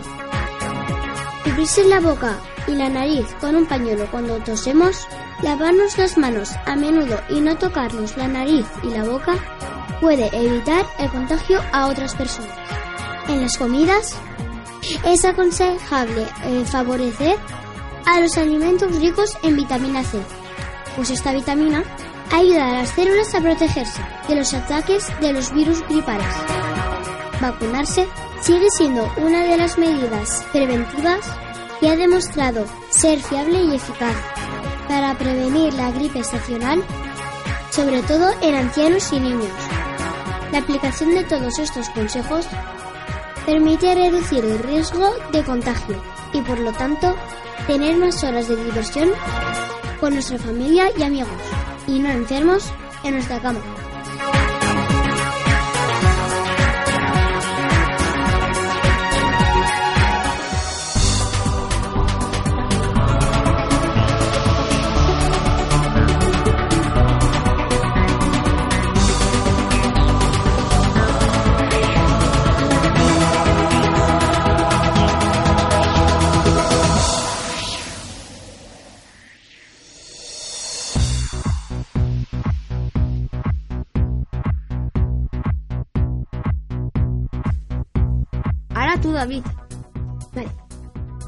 Cubrirse 1.44 1.84
la 1.84 2.00
boca 2.00 2.38
y 2.66 2.72
la 2.72 2.88
nariz 2.88 3.26
con 3.40 3.56
un 3.56 3.66
pañuelo 3.66 4.06
cuando 4.10 4.38
tosemos, 4.38 5.06
lavarnos 5.42 5.98
las 5.98 6.16
manos 6.16 6.52
a 6.66 6.76
menudo 6.76 7.20
y 7.28 7.40
no 7.40 7.56
tocarnos 7.56 8.16
la 8.16 8.28
nariz 8.28 8.66
y 8.82 8.88
la 8.88 9.04
boca 9.04 9.36
puede 10.00 10.30
evitar 10.32 10.86
el 10.98 11.10
contagio 11.10 11.60
a 11.72 11.86
otras 11.86 12.14
personas. 12.14 12.50
En 13.28 13.40
las 13.40 13.56
comidas 13.56 14.16
es 15.04 15.24
aconsejable 15.24 16.26
eh, 16.44 16.64
favorecer 16.64 17.36
a 18.06 18.20
los 18.20 18.36
alimentos 18.36 18.94
ricos 19.00 19.36
en 19.42 19.56
vitamina 19.56 20.02
C, 20.02 20.18
pues 20.96 21.10
esta 21.10 21.32
vitamina 21.32 21.84
ayuda 22.32 22.68
a 22.68 22.72
las 22.74 22.88
células 22.90 23.34
a 23.34 23.40
protegerse 23.40 24.00
de 24.28 24.36
los 24.36 24.52
ataques 24.54 25.08
de 25.20 25.32
los 25.32 25.52
virus 25.52 25.82
gripales. 25.88 26.26
Vacunarse 27.40 28.08
sigue 28.42 28.66
siendo 28.76 29.08
una 29.18 29.44
de 29.44 29.56
las 29.56 29.78
medidas 29.78 30.44
preventivas 30.52 31.20
que 31.80 31.88
ha 31.88 31.96
demostrado 31.96 32.66
ser 32.90 33.20
fiable 33.20 33.62
y 33.62 33.76
eficaz 33.76 34.16
para 34.88 35.16
prevenir 35.16 35.72
la 35.74 35.92
gripe 35.92 36.18
estacional, 36.18 36.82
sobre 37.70 38.02
todo 38.02 38.30
en 38.42 38.54
ancianos 38.56 39.12
y 39.12 39.20
niños. 39.20 39.52
La 40.50 40.58
aplicación 40.58 41.14
de 41.14 41.24
todos 41.24 41.58
estos 41.58 41.88
consejos 41.90 42.46
permite 43.46 43.94
reducir 43.94 44.44
el 44.44 44.58
riesgo 44.58 45.08
de 45.32 45.42
contagio 45.44 46.02
y 46.32 46.40
por 46.42 46.58
lo 46.58 46.72
tanto 46.72 47.14
tener 47.68 47.96
más 47.96 48.22
horas 48.24 48.48
de 48.48 48.56
diversión 48.56 49.10
con 50.00 50.14
nuestra 50.14 50.38
familia 50.38 50.86
y 50.98 51.02
amigos 51.04 51.30
y 51.86 52.00
no 52.00 52.10
enfermos 52.10 52.72
en 53.04 53.14
nuestra 53.14 53.40
cama. 53.40 53.60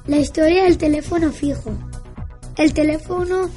La 0.07 0.17
historia 0.17 0.65
del 0.65 0.79
teléfono 0.79 1.31
fijo. 1.31 1.71
El 2.57 2.73
teléfono 2.73 3.49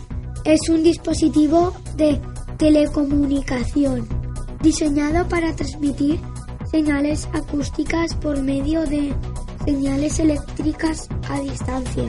es 0.43 0.69
un 0.69 0.83
dispositivo 0.83 1.73
de 1.95 2.21
telecomunicación 2.57 4.07
diseñado 4.61 5.27
para 5.27 5.55
transmitir 5.55 6.19
señales 6.69 7.27
acústicas 7.33 8.13
por 8.15 8.39
medio 8.41 8.85
de 8.85 9.13
señales 9.65 10.19
eléctricas 10.19 11.09
a 11.29 11.39
distancia. 11.39 12.05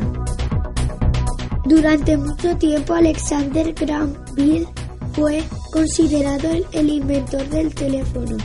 Durante 1.64 2.16
mucho 2.16 2.56
tiempo 2.58 2.92
Alexander 2.92 3.72
Graham 3.72 4.12
Bell 4.34 4.68
fue 5.14 5.42
considerado 5.72 6.50
el, 6.50 6.66
el 6.72 6.90
inventor 6.90 7.48
del 7.48 7.74
teléfono, 7.74 8.36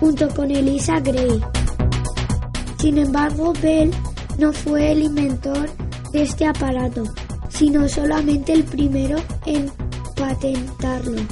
junto 0.00 0.28
con 0.30 0.50
Elisa 0.50 0.98
Gray. 1.00 1.40
Sin 2.78 2.98
embargo, 2.98 3.52
Bell 3.62 3.90
no 4.38 4.52
fue 4.52 4.92
el 4.92 5.02
inventor 5.02 5.68
de 6.12 6.22
este 6.22 6.46
aparato, 6.46 7.04
sino 7.48 7.88
solamente 7.88 8.52
el 8.52 8.64
primero 8.64 9.18
en 9.46 9.70
patentarlo. 10.16 11.22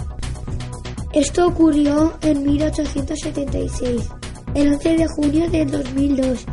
Esto 1.13 1.47
ocurrió 1.47 2.15
en 2.23 2.43
1876. 2.43 4.09
El 4.55 4.73
11 4.75 4.97
de 4.97 5.07
junio 5.09 5.51
de 5.51 5.65
2002, 5.65 6.45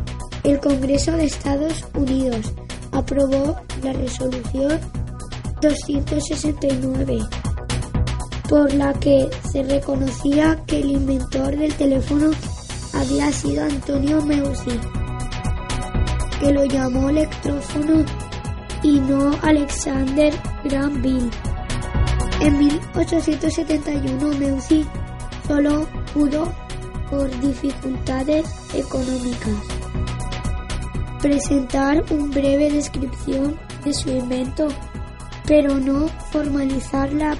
el 0.43 0.59
Congreso 0.59 1.11
de 1.13 1.25
Estados 1.25 1.85
Unidos 1.95 2.53
aprobó 2.91 3.55
la 3.83 3.93
resolución 3.93 4.79
269, 5.61 7.19
por 8.49 8.73
la 8.73 8.93
que 8.93 9.29
se 9.51 9.63
reconocía 9.63 10.59
que 10.65 10.79
el 10.79 10.91
inventor 10.91 11.55
del 11.55 11.73
teléfono 11.75 12.31
había 12.93 13.31
sido 13.31 13.63
Antonio 13.63 14.21
Meucci, 14.21 14.79
que 16.39 16.51
lo 16.51 16.65
llamó 16.65 17.09
electrófono 17.09 18.05
y 18.83 18.99
no 18.99 19.31
Alexander 19.41 20.33
Bell. 20.63 21.29
En 22.41 22.57
1871 22.57 24.27
Meucci 24.39 24.85
solo 25.47 25.87
pudo, 26.13 26.51
por 27.09 27.29
dificultades 27.41 28.45
económicas, 28.73 29.53
presentar 31.21 32.03
una 32.09 32.33
breve 32.33 32.71
descripción 32.71 33.59
de 33.83 33.93
su 33.93 34.09
invento, 34.09 34.67
pero 35.45 35.77
no 35.77 36.07
formalizar 36.31 37.11
la, 37.13 37.37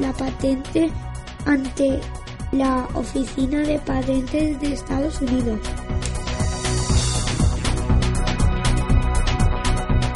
la 0.00 0.12
patente 0.12 0.90
ante 1.44 2.00
la 2.52 2.86
Oficina 2.94 3.60
de 3.60 3.78
Patentes 3.80 4.60
de 4.60 4.72
Estados 4.72 5.20
Unidos. 5.20 5.58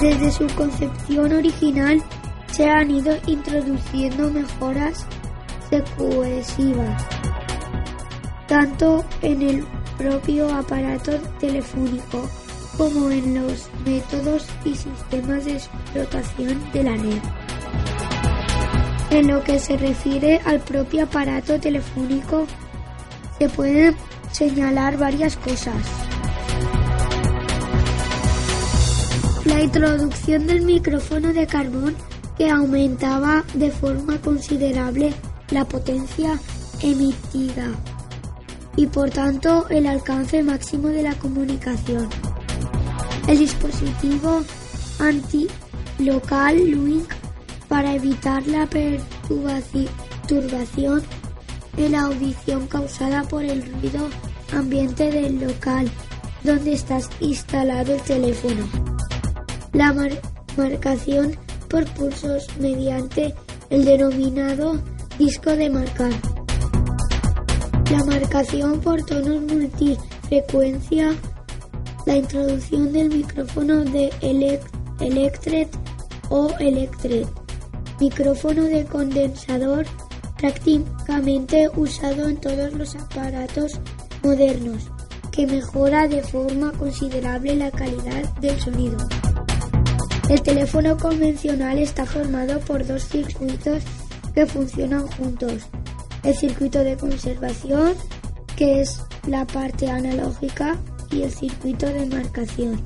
Desde 0.01 0.33
su 0.33 0.47
concepción 0.55 1.33
original 1.33 2.03
se 2.53 2.69
han 2.69 2.91
ido 2.91 3.15
introduciendo 3.27 4.31
mejoras 4.31 5.07
secuesivas, 5.69 7.07
tanto 8.49 9.05
en 9.23 9.43
el 9.43 9.67
propio 9.99 10.53
aparato 10.55 11.13
telefónico 11.39 12.29
como 12.79 13.11
en 13.11 13.43
los 13.43 13.69
métodos 13.85 14.47
y 14.65 14.75
sistemas 14.75 15.45
de 15.45 15.53
explotación 15.53 16.59
de 16.73 16.83
la 16.83 16.97
red. 16.97 17.40
En 19.11 19.27
lo 19.27 19.43
que 19.43 19.59
se 19.59 19.77
refiere 19.77 20.41
al 20.45 20.61
propio 20.61 21.05
aparato 21.05 21.59
telefónico, 21.59 22.47
se 23.39 23.49
pueden 23.49 23.97
señalar 24.31 24.97
varias 24.97 25.37
cosas. 25.37 25.75
La 29.45 29.61
introducción 29.61 30.47
del 30.47 30.63
micrófono 30.63 31.33
de 31.33 31.47
carbón 31.47 31.97
que 32.39 32.49
aumentaba 32.49 33.45
de 33.55 33.71
forma 33.71 34.19
considerable 34.19 35.13
la 35.51 35.65
potencia 35.65 36.39
emitida 36.81 37.67
y 38.77 38.87
por 38.87 39.11
tanto 39.11 39.69
el 39.69 39.87
alcance 39.87 40.43
máximo 40.43 40.89
de 40.89 41.03
la 41.03 41.15
comunicación. 41.15 42.09
El 43.27 43.39
dispositivo 43.39 44.43
anti-local 45.01 46.57
Link 46.57 47.20
para 47.71 47.95
evitar 47.95 48.47
la 48.47 48.69
perturbaci- 48.69 49.89
perturbación 50.29 51.03
en 51.77 51.93
la 51.93 52.03
audición 52.03 52.67
causada 52.67 53.23
por 53.23 53.43
el 53.45 53.63
ruido 53.63 54.09
ambiente 54.53 55.11
del 55.11 55.41
local 55.41 55.89
donde 56.45 56.73
está 56.75 56.99
instalado 57.21 57.95
el 57.95 58.01
teléfono. 58.03 58.65
La 59.73 59.93
mar- 59.93 60.21
marcación 60.57 61.37
por 61.69 61.85
pulsos 61.95 62.47
mediante 62.59 63.35
el 63.71 63.85
denominado 63.85 64.81
disco 65.19 65.51
de 65.51 65.71
marcar. 65.71 66.13
La 67.91 68.05
marcación 68.05 68.81
por 68.81 69.03
tonos 69.05 69.41
multifrecuencia. 69.43 71.15
La 72.07 72.17
introducción 72.17 72.93
del 72.93 73.09
micrófono 73.11 73.85
de 73.85 74.11
elec- 74.23 74.69
Electret 75.01 75.69
o 76.31 76.51
Electret. 76.59 77.27
Micrófono 78.01 78.65
de 78.65 78.85
condensador 78.87 79.87
prácticamente 80.39 81.69
usado 81.77 82.29
en 82.29 82.39
todos 82.39 82.73
los 82.73 82.97
aparatos 82.97 83.79
modernos, 84.23 84.91
que 85.31 85.47
mejora 85.47 86.09
de 86.09 86.23
forma 86.23 86.73
considerable 86.73 87.55
la 87.57 87.71
calidad 87.71 88.23
del 88.41 88.59
sonido. 88.59 88.97
El 90.31 90.41
teléfono 90.43 90.97
convencional 90.97 91.79
está 91.79 92.07
formado 92.07 92.59
por 92.61 92.87
dos 92.87 93.03
circuitos 93.05 93.83
que 94.35 94.47
funcionan 94.47 95.07
juntos. 95.09 95.65
El 96.23 96.35
circuito 96.35 96.79
de 96.85 96.97
conservación, 96.97 97.95
que 98.57 98.81
es 98.81 99.03
la 99.27 99.47
parte 99.47 99.91
analógica, 99.91 100.79
y 101.11 101.23
el 101.23 101.31
circuito 101.33 101.87
de 101.87 102.07
marcación, 102.07 102.81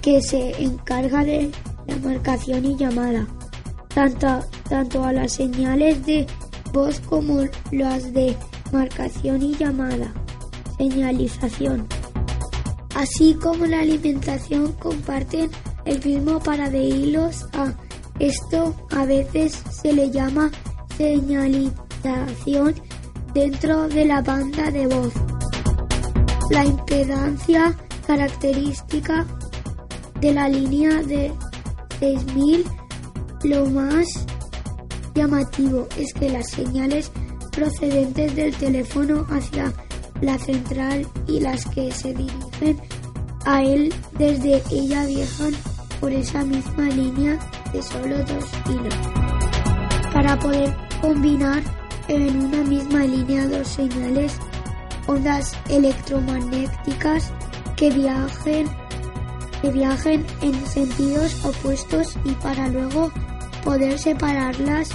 que 0.00 0.22
se 0.22 0.62
encarga 0.62 1.22
de 1.22 1.50
la 1.86 1.96
marcación 1.96 2.64
y 2.64 2.76
llamada, 2.76 3.26
tanto, 3.94 4.40
tanto 4.68 5.04
a 5.04 5.12
las 5.12 5.32
señales 5.34 6.04
de 6.06 6.26
voz 6.72 7.00
como 7.00 7.44
las 7.70 8.12
de 8.12 8.36
marcación 8.72 9.42
y 9.42 9.54
llamada, 9.54 10.12
señalización. 10.78 11.86
Así 12.94 13.34
como 13.34 13.66
la 13.66 13.80
alimentación 13.80 14.72
comparten 14.72 15.50
el 15.84 16.04
mismo 16.04 16.40
hilos 16.72 17.46
A. 17.54 17.72
Esto 18.18 18.74
a 18.90 19.04
veces 19.04 19.62
se 19.70 19.92
le 19.92 20.10
llama 20.10 20.50
señalización 20.96 22.74
dentro 23.32 23.88
de 23.88 24.04
la 24.04 24.22
banda 24.22 24.70
de 24.70 24.86
voz. 24.86 25.12
La 26.50 26.64
impedancia 26.64 27.74
característica 28.06 29.26
de 30.20 30.34
la 30.34 30.48
línea 30.48 31.02
de 31.02 31.32
6000 31.98 32.64
lo 33.44 33.66
más 33.66 34.26
llamativo 35.14 35.88
es 35.96 36.12
que 36.14 36.30
las 36.30 36.50
señales 36.50 37.10
procedentes 37.50 38.34
del 38.34 38.54
teléfono 38.54 39.26
hacia 39.30 39.72
la 40.20 40.38
central 40.38 41.06
y 41.26 41.40
las 41.40 41.66
que 41.66 41.90
se 41.90 42.14
dirigen 42.14 42.80
a 43.44 43.62
él 43.62 43.92
desde 44.18 44.62
ella 44.70 45.04
viajan 45.06 45.52
por 46.00 46.12
esa 46.12 46.44
misma 46.44 46.84
línea 46.88 47.38
de 47.72 47.82
solo 47.82 48.18
dos 48.18 48.44
hilos. 48.68 48.94
Para 50.12 50.38
poder 50.38 50.74
combinar 51.00 51.62
en 52.08 52.44
una 52.44 52.62
misma 52.62 53.04
línea 53.04 53.46
dos 53.48 53.68
señales, 53.68 54.38
ondas 55.06 55.56
electromagnéticas 55.68 57.32
que 57.76 57.90
viajen, 57.90 58.68
que 59.60 59.70
viajen 59.70 60.24
en 60.40 60.66
sentidos 60.66 61.44
opuestos 61.44 62.16
y 62.24 62.32
para 62.32 62.68
luego 62.68 63.10
poder 63.62 63.98
separarlas 63.98 64.88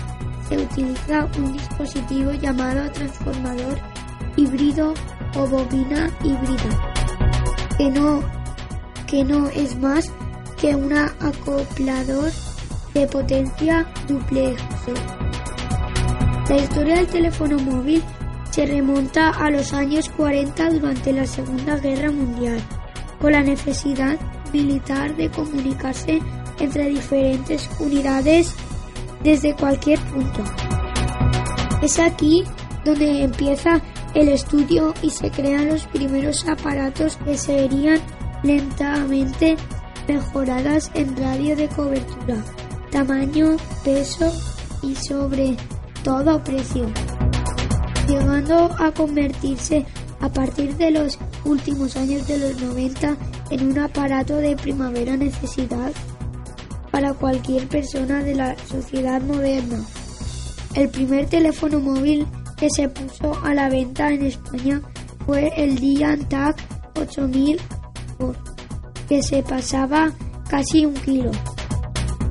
se 0.48 0.58
utiliza 0.58 1.28
un 1.38 1.54
dispositivo 1.54 2.32
llamado 2.32 2.90
transformador 2.92 3.78
híbrido 4.36 4.94
o 5.36 5.48
bobina 5.48 6.10
híbrida, 6.24 6.94
que 7.78 7.90
no, 7.90 8.24
que 9.08 9.24
no 9.24 9.48
es 9.50 9.78
más 9.80 10.12
que 10.60 10.76
un 10.76 10.94
acoplador 10.94 12.32
de 12.94 13.08
potencia 13.08 13.86
duplexo. 14.08 14.94
La 16.50 16.58
historia 16.58 16.96
del 16.96 17.08
teléfono 17.08 17.58
móvil 17.60 18.02
se 18.52 18.66
remonta 18.66 19.30
a 19.30 19.52
los 19.52 19.74
años 19.74 20.10
40 20.10 20.70
durante 20.72 21.14
la 21.14 21.28
Segunda 21.28 21.78
Guerra 21.78 22.12
Mundial, 22.12 22.60
con 23.20 23.34
la 23.34 23.44
necesidad 23.44 24.18
militar 24.54 25.16
de 25.16 25.30
comunicarse 25.30 26.20
entre 26.60 26.90
diferentes 26.90 27.70
unidades 27.80 28.56
desde 29.24 29.56
cualquier 29.56 30.00
punto. 30.00 30.44
Es 31.82 32.00
aquí 32.00 32.44
donde 32.84 33.24
empieza 33.24 33.82
el 34.14 34.30
estudio 34.30 34.94
y 35.02 35.10
se 35.10 35.30
crean 35.30 35.70
los 35.70 35.86
primeros 35.88 36.48
aparatos 36.48 37.18
que 37.18 37.38
serían 37.38 38.00
lentamente 38.44 39.58
mejoradas 40.08 40.90
en 40.94 41.16
radio 41.18 41.56
de 41.56 41.68
cobertura, 41.68 42.44
tamaño, 42.92 43.58
peso 43.84 44.32
y 44.82 44.96
sobre 44.96 45.58
todo 46.04 46.42
precio, 46.44 46.88
llegando 48.08 48.74
a 48.80 48.92
convertirse 48.92 49.86
a 50.22 50.30
partir 50.30 50.76
de 50.78 50.92
los 50.92 51.20
últimos 51.46 51.96
años 51.96 52.28
de 52.28 52.38
los 52.38 52.62
90 52.62 53.18
en 53.52 53.72
un 53.72 53.80
aparato 53.80 54.38
de 54.38 54.56
primavera 54.56 55.16
necesidad 55.18 55.92
para 56.98 57.14
cualquier 57.14 57.68
persona 57.68 58.24
de 58.24 58.34
la 58.34 58.56
sociedad 58.66 59.22
moderna. 59.22 59.86
El 60.74 60.90
primer 60.90 61.28
teléfono 61.28 61.80
móvil 61.80 62.26
que 62.58 62.72
se 62.72 62.90
puso 62.90 63.40
a 63.46 63.54
la 63.54 63.70
venta 63.70 64.12
en 64.12 64.26
España 64.26 64.82
fue 65.24 65.52
el 65.58 65.78
Tag 66.28 66.56
8000 67.00 67.62
que 69.08 69.22
se 69.22 69.44
pasaba 69.44 70.12
casi 70.50 70.88
un 70.88 70.96
kilo. 70.96 71.30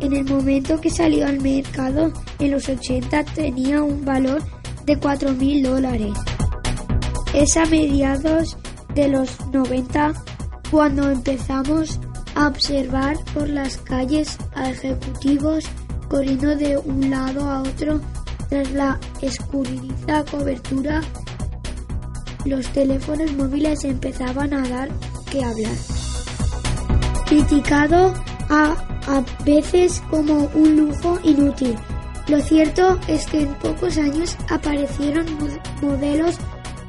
En 0.00 0.14
el 0.14 0.24
momento 0.24 0.80
que 0.80 0.90
salió 0.90 1.28
al 1.28 1.40
mercado, 1.40 2.12
en 2.40 2.50
los 2.50 2.68
80 2.68 3.22
tenía 3.22 3.84
un 3.84 4.04
valor 4.04 4.42
de 4.84 4.98
4.000 4.98 5.62
dólares. 5.62 6.12
Es 7.32 7.56
a 7.56 7.66
mediados 7.66 8.58
de 8.96 9.06
los 9.06 9.38
90 9.52 10.12
cuando 10.72 11.08
empezamos 11.08 12.00
observar 12.36 13.16
por 13.32 13.48
las 13.48 13.76
calles 13.78 14.36
a 14.54 14.70
ejecutivos 14.70 15.64
corriendo 16.08 16.54
de 16.54 16.76
un 16.76 17.10
lado 17.10 17.48
a 17.48 17.62
otro 17.62 18.00
tras 18.48 18.70
la 18.72 18.98
escurridiza 19.22 20.24
cobertura. 20.30 21.00
Los 22.44 22.66
teléfonos 22.68 23.32
móviles 23.32 23.84
empezaban 23.84 24.54
a 24.54 24.68
dar 24.68 24.88
que 25.30 25.42
hablar 25.42 25.76
criticado 27.26 28.14
a, 28.48 28.76
a 29.08 29.44
veces 29.44 30.02
como 30.10 30.44
un 30.54 30.76
lujo 30.76 31.18
inútil. 31.24 31.74
Lo 32.28 32.40
cierto 32.40 32.98
es 33.08 33.26
que 33.26 33.42
en 33.42 33.54
pocos 33.54 33.98
años 33.98 34.36
aparecieron 34.48 35.26
modelos 35.82 36.36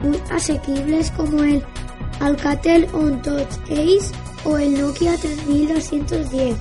muy 0.01 0.19
asequibles 0.31 1.11
como 1.11 1.43
el 1.43 1.63
Alcatel 2.19 2.87
On 2.93 3.21
Touch 3.21 3.47
Ace 3.69 4.11
o 4.43 4.57
el 4.57 4.79
Nokia 4.79 5.17
3210, 5.17 6.55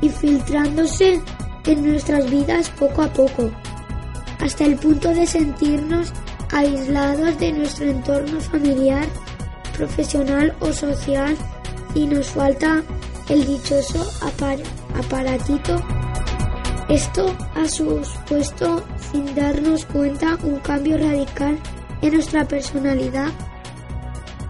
infiltrándose 0.00 1.20
en 1.64 1.86
nuestras 1.86 2.30
vidas 2.30 2.70
poco 2.70 3.02
a 3.02 3.12
poco, 3.12 3.50
hasta 4.40 4.64
el 4.64 4.76
punto 4.76 5.08
de 5.14 5.26
sentirnos 5.26 6.12
aislados 6.52 7.38
de 7.38 7.52
nuestro 7.52 7.86
entorno 7.86 8.40
familiar, 8.40 9.06
profesional 9.76 10.54
o 10.60 10.72
social 10.72 11.36
y 11.94 12.06
nos 12.06 12.28
falta 12.28 12.82
el 13.28 13.46
dichoso 13.46 14.06
aparatito. 14.94 15.82
Esto 16.88 17.34
ha 17.56 17.66
supuesto, 17.66 18.84
sin 19.10 19.34
darnos 19.34 19.84
cuenta, 19.86 20.38
un 20.44 20.60
cambio 20.60 20.96
radical 20.96 21.58
en 22.00 22.14
nuestra 22.14 22.46
personalidad, 22.46 23.30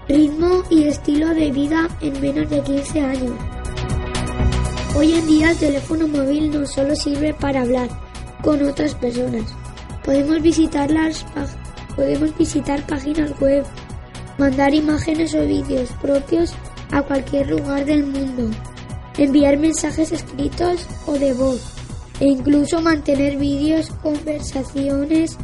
ritmo 0.08 0.62
y 0.70 0.84
estilo 0.84 1.34
de 1.34 1.50
vida 1.50 1.88
en 2.00 2.20
menos 2.20 2.48
de 2.48 2.60
15 2.62 3.00
años. 3.00 3.32
Hoy 4.94 5.14
en 5.14 5.26
día 5.26 5.50
el 5.50 5.56
teléfono 5.56 6.06
móvil 6.06 6.50
no 6.50 6.66
solo 6.66 6.94
sirve 6.94 7.34
para 7.34 7.62
hablar 7.62 7.88
con 8.42 8.62
otras 8.64 8.94
personas, 8.94 9.52
podemos 10.04 10.40
visitar, 10.40 10.90
las, 10.90 11.26
podemos 11.96 12.36
visitar 12.38 12.86
páginas 12.86 13.32
web, 13.40 13.64
mandar 14.38 14.72
imágenes 14.74 15.34
o 15.34 15.44
vídeos 15.44 15.90
propios 16.00 16.54
a 16.92 17.02
cualquier 17.02 17.50
lugar 17.50 17.84
del 17.84 18.06
mundo, 18.06 18.48
enviar 19.18 19.58
mensajes 19.58 20.12
escritos 20.12 20.86
o 21.06 21.12
de 21.12 21.32
voz 21.32 21.60
e 22.20 22.26
incluso 22.26 22.80
mantener 22.80 23.36
vídeos, 23.36 23.90
conversaciones 24.02 25.36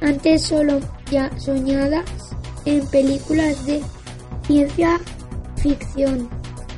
antes 0.00 0.42
solo 0.42 0.78
ya 1.10 1.30
soñadas 1.38 2.27
en 2.64 2.86
películas 2.86 3.64
de 3.66 3.82
ciencia 4.46 5.00
ficción. 5.56 6.28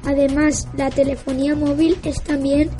Además, 0.05 0.69
la 0.77 0.90
telefonía 0.90 1.55
móvil 1.55 1.99
es 2.05 2.23
también 2.23 2.71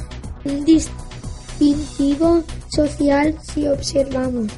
un 0.45 0.65
distintivo 0.65 2.43
social 2.69 3.37
si 3.43 3.67
observamos 3.67 4.51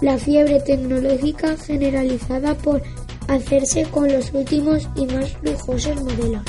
la 0.00 0.18
fiebre 0.18 0.60
tecnológica 0.60 1.56
generalizada 1.56 2.54
por 2.54 2.82
hacerse 3.28 3.84
con 3.84 4.10
los 4.12 4.32
últimos 4.32 4.88
y 4.96 5.06
más 5.06 5.36
lujosos 5.42 5.96
modelos. 6.02 6.42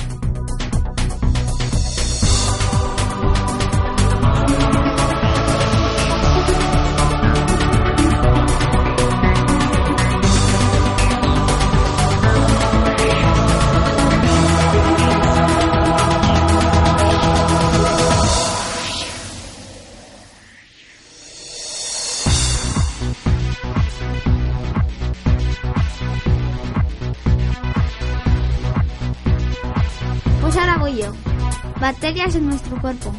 Bacterias 32.09 32.35
en 32.37 32.47
nuestro 32.47 32.81
cuerpo. 32.81 33.13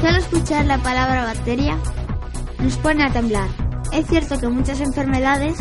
Solo 0.00 0.16
escuchar 0.16 0.64
la 0.64 0.78
palabra 0.78 1.24
bacteria 1.24 1.76
nos 2.60 2.76
pone 2.76 3.02
a 3.02 3.12
temblar. 3.12 3.48
Es 3.92 4.06
cierto 4.06 4.38
que 4.38 4.46
muchas 4.46 4.80
enfermedades 4.80 5.58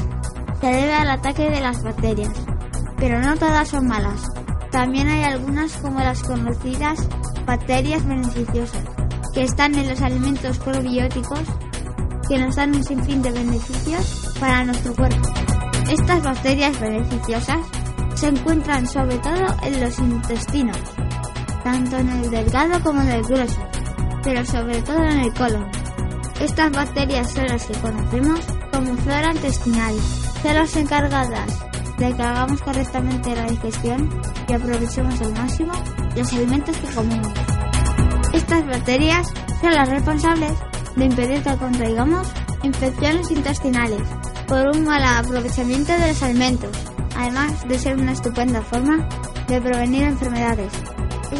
se 0.59 0.67
deben 0.67 0.91
al 0.91 1.09
ataque 1.09 1.49
de 1.49 1.59
las 1.59 1.81
bacterias, 1.81 2.29
pero 2.97 3.19
no 3.19 3.35
todas 3.35 3.69
son 3.69 3.87
malas. 3.87 4.21
También 4.69 5.07
hay 5.07 5.23
algunas 5.23 5.75
como 5.77 6.01
las 6.01 6.21
conocidas 6.21 6.99
bacterias 7.47 8.05
beneficiosas, 8.05 8.83
que 9.33 9.41
están 9.41 9.73
en 9.73 9.89
los 9.89 10.01
alimentos 10.03 10.59
probióticos 10.59 11.41
que 12.29 12.37
nos 12.37 12.57
dan 12.57 12.75
un 12.75 12.83
sinfín 12.83 13.23
de 13.23 13.31
beneficios 13.31 14.35
para 14.39 14.65
nuestro 14.65 14.93
cuerpo. 14.93 15.29
Estas 15.89 16.21
bacterias 16.21 16.79
beneficiosas 16.79 17.57
se 18.13 18.27
encuentran 18.27 18.85
sobre 18.85 19.17
todo 19.17 19.47
en 19.63 19.81
los 19.81 19.97
intestinos, 19.97 20.77
tanto 21.63 21.97
en 21.97 22.09
el 22.09 22.29
delgado 22.29 22.81
como 22.83 23.01
en 23.01 23.09
el 23.09 23.23
grueso, 23.23 23.61
pero 24.23 24.45
sobre 24.45 24.81
todo 24.81 25.03
en 25.03 25.19
el 25.19 25.33
colon. 25.33 25.65
Estas 26.39 26.71
bacterias 26.71 27.31
son 27.31 27.45
las 27.47 27.65
que 27.65 27.73
conocemos 27.73 28.39
como 28.71 28.95
flora 28.97 29.31
intestinal, 29.31 29.95
son 30.41 30.55
las 30.55 30.75
encargadas 30.75 31.59
de 31.97 32.13
que 32.13 32.23
hagamos 32.23 32.61
correctamente 32.61 33.35
la 33.35 33.45
digestión 33.45 34.09
y 34.47 34.53
aprovechemos 34.53 35.21
al 35.21 35.33
máximo 35.33 35.73
los 36.15 36.33
alimentos 36.33 36.75
que 36.77 36.95
comemos. 36.95 37.33
Estas 38.33 38.65
bacterias 38.65 39.27
son 39.61 39.73
las 39.73 39.89
responsables 39.89 40.53
de 40.95 41.05
impedir 41.05 41.43
que 41.43 41.57
contraigamos 41.57 42.27
infecciones 42.63 43.29
intestinales 43.29 44.01
por 44.47 44.67
un 44.75 44.83
mal 44.83 45.03
aprovechamiento 45.03 45.93
de 45.93 46.07
los 46.07 46.23
alimentos, 46.23 46.71
además 47.15 47.67
de 47.67 47.79
ser 47.79 47.97
una 47.97 48.13
estupenda 48.13 48.61
forma 48.61 49.07
de 49.47 49.61
prevenir 49.61 50.03
enfermedades. 50.03 50.71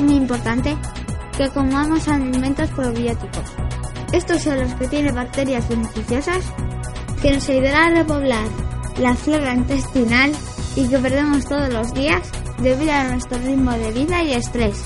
Muy 0.01 0.15
importante 0.15 0.75
que 1.37 1.47
comamos 1.49 2.07
alimentos 2.07 2.69
probióticos. 2.71 3.43
Estos 4.11 4.41
son 4.41 4.59
los 4.59 4.73
que 4.73 4.87
tienen 4.87 5.13
bacterias 5.13 5.69
beneficiosas 5.69 6.43
que 7.21 7.31
nos 7.31 7.47
ayudarán 7.47 7.93
a 7.93 7.99
repoblar 7.99 8.47
la 8.97 9.15
flora 9.15 9.53
intestinal 9.53 10.31
y 10.75 10.87
que 10.87 10.97
perdemos 10.97 11.45
todos 11.45 11.71
los 11.71 11.93
días 11.93 12.29
debido 12.59 12.91
a 12.91 13.03
nuestro 13.03 13.37
ritmo 13.37 13.71
de 13.71 13.91
vida 13.91 14.23
y 14.23 14.33
estrés. 14.33 14.83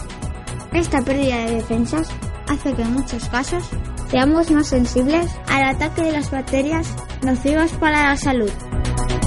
Esta 0.73 1.01
pérdida 1.01 1.45
de 1.45 1.55
defensas 1.55 2.09
hace 2.49 2.73
que 2.73 2.81
en 2.81 2.93
muchos 2.93 3.29
casos 3.29 3.63
seamos 4.11 4.51
más 4.51 4.67
sensibles 4.67 5.31
al 5.47 5.63
ataque 5.63 6.03
de 6.03 6.11
las 6.11 6.29
bacterias 6.29 6.93
nocivas 7.23 7.71
para 7.71 8.09
la 8.09 8.17
salud. 8.17 8.51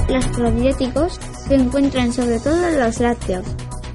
Los 0.07 0.25
probióticos 0.27 1.19
se 1.47 1.55
encuentran 1.55 2.13
sobre 2.13 2.39
todo 2.39 2.67
en 2.67 2.79
los 2.79 2.99
lácteos. 2.99 3.45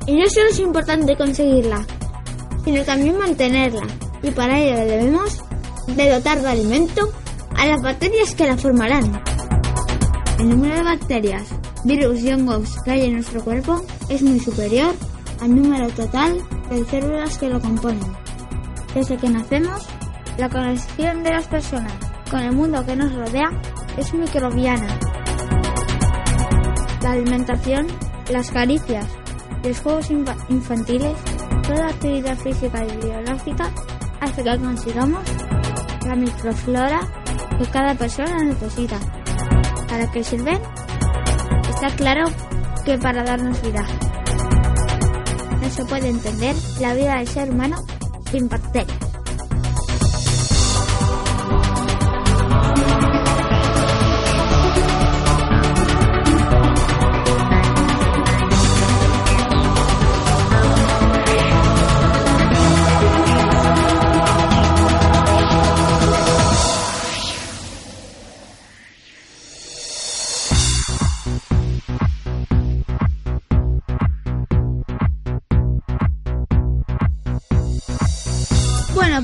Y 0.07 0.15
no 0.17 0.29
solo 0.29 0.49
es 0.51 0.59
importante 0.59 1.17
conseguirla, 1.17 1.85
sino 2.65 2.83
también 2.85 3.19
mantenerla. 3.19 3.87
Y 4.23 4.31
para 4.31 4.59
ello 4.59 4.77
debemos 4.87 5.43
de 5.87 6.11
dotar 6.11 6.41
de 6.41 6.49
alimento 6.49 7.11
a 7.57 7.67
las 7.67 7.83
bacterias 7.83 8.35
que 8.35 8.47
la 8.47 8.57
formarán. 8.57 9.23
El 10.39 10.49
número 10.51 10.75
de 10.75 10.83
bacterias, 10.83 11.49
virus 11.85 12.21
y 12.21 12.33
hongos 12.33 12.77
que 12.85 12.91
hay 12.91 13.05
en 13.05 13.15
nuestro 13.15 13.43
cuerpo 13.43 13.83
es 14.09 14.23
muy 14.23 14.41
superior 14.41 14.95
al 15.41 15.55
número 15.55 15.89
total 15.91 16.37
de 16.71 16.85
células 16.85 17.39
que 17.39 17.49
lo 17.49 17.61
componen. 17.61 18.13
Desde 18.95 19.17
que 19.17 19.29
nacemos, 19.29 19.87
la 20.39 20.49
conexión 20.49 21.23
de 21.23 21.31
las 21.31 21.47
personas 21.47 21.93
con 22.31 22.41
el 22.41 22.53
mundo 22.53 22.85
que 22.85 22.97
nos 22.97 23.15
rodea 23.15 23.51
es 23.97 24.13
microbiana. 24.13 24.99
La 27.03 27.13
alimentación, 27.13 27.87
las 28.31 28.51
caricias, 28.51 29.07
los 29.65 29.81
juegos 29.81 30.11
infantiles, 30.11 31.17
toda 31.67 31.89
actividad 31.89 32.37
física 32.37 32.85
y 32.85 32.97
biológica 32.99 33.71
hace 34.21 34.45
que 34.45 34.59
consigamos 34.59 35.23
la 36.07 36.15
microflora 36.15 37.01
que 37.59 37.65
cada 37.71 37.95
persona 37.95 38.45
necesita. 38.45 38.99
¿Para 39.89 40.11
qué 40.11 40.23
sirven? 40.23 40.59
Está 41.71 41.89
claro 41.97 42.27
que 42.85 42.99
para 42.99 43.25
darnos 43.25 43.61
vida. 43.63 43.85
No 45.61 45.71
se 45.71 45.85
puede 45.87 46.09
entender 46.09 46.55
la 46.81 46.95
vida 46.95 47.17
del 47.17 47.29
ser 47.29 47.51
humano 47.51 47.77
sin 48.31 48.49
bacterias. 48.49 49.04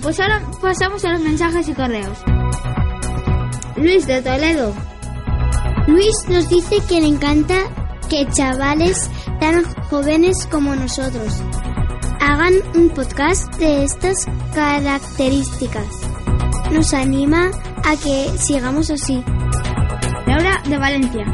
Pues 0.03 0.21
ahora 0.21 0.43
pasamos 0.61 1.05
a 1.05 1.13
los 1.13 1.21
mensajes 1.21 1.69
y 1.69 1.75
correos. 1.75 2.19
Luis 3.77 4.07
de 4.07 4.23
Toledo. 4.23 4.75
Luis 5.87 6.15
nos 6.29 6.49
dice 6.49 6.77
que 6.89 7.01
le 7.01 7.09
encanta 7.09 7.57
que 8.09 8.29
chavales 8.31 9.11
tan 9.41 9.65
jóvenes 9.89 10.47
como 10.51 10.75
nosotros 10.75 11.43
hagan 12.21 12.55
un 12.75 12.91
podcast 12.91 13.53
de 13.57 13.85
estas 13.85 14.27
características. 14.55 15.87
Nos 16.73 16.95
anima 16.95 17.51
a 17.85 17.97
que 17.97 18.31
sigamos 18.39 18.91
así. 18.91 19.23
Laura 20.27 20.63
de 20.69 20.79
Valencia. 20.79 21.25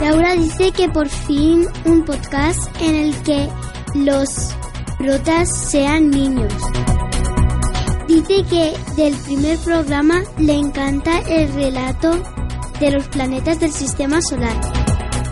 Laura 0.00 0.34
dice 0.34 0.72
que 0.72 0.88
por 0.88 1.08
fin 1.08 1.66
un 1.84 2.04
podcast 2.04 2.60
en 2.80 2.94
el 2.94 3.22
que 3.22 3.48
los 3.94 4.54
protas 4.98 5.70
sean 5.70 6.10
niños. 6.10 6.52
Dice 8.30 8.44
que 8.44 8.72
del 8.94 9.16
primer 9.22 9.58
programa 9.58 10.22
le 10.38 10.52
encanta 10.52 11.18
el 11.18 11.52
relato 11.52 12.12
de 12.78 12.92
los 12.92 13.08
planetas 13.08 13.58
del 13.58 13.72
sistema 13.72 14.22
solar 14.22 14.56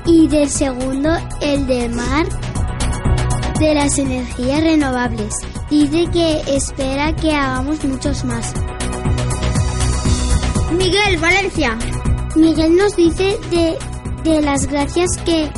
y 0.05 0.27
del 0.27 0.49
segundo 0.51 1.11
el 1.41 1.69
de 1.69 1.89
mar 1.91 2.27
de 3.61 3.75
las 3.75 3.99
energías 3.99 4.63
renovables. 4.63 5.33
Dice 5.71 6.07
que 6.13 6.41
espera 6.57 7.15
que 7.15 7.31
hagamos 7.31 7.85
muchos 7.85 8.25
más. 8.25 8.53
Miguel 10.77 11.19
Valencia. 11.21 11.79
Miguel 12.35 12.75
nos 12.75 12.97
dice 12.97 13.39
de, 13.51 13.79
de 14.25 14.43
las 14.43 14.67
gracias 14.67 15.09
que 15.25 15.49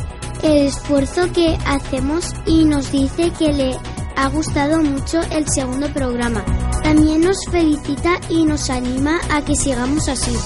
el 0.43 0.67
esfuerzo 0.67 1.33
que 1.33 1.57
hacemos 1.65 2.35
y 2.45 2.65
nos 2.65 2.93
dice 2.93 3.33
que 3.39 3.53
le 3.55 3.79
ha 4.17 4.29
gustado 4.29 4.83
mucho 4.83 5.21
el 5.31 5.49
segundo 5.49 5.89
programa. 5.93 6.45
También 6.83 7.23
nos 7.23 7.39
felicita 7.51 8.21
y 8.29 8.45
nos 8.45 8.71
anima 8.71 9.21
a 9.31 9.45
que 9.45 9.55
sigamos 9.57 10.09
así. 10.09 10.37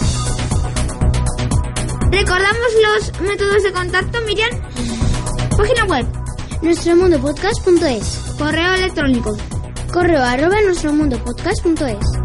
Recordamos 2.11 2.69
los 2.83 3.21
métodos 3.21 3.63
de 3.63 3.73
contacto, 3.73 4.21
Miriam. 4.27 4.51
Página 5.57 5.85
web. 5.87 6.07
Nuestromundopodcast.es 6.63 8.35
Correo 8.39 8.75
electrónico. 8.75 9.37
Correo 9.93 10.23
arroba 10.23 10.61
nuestromundopodcast.es 10.63 12.25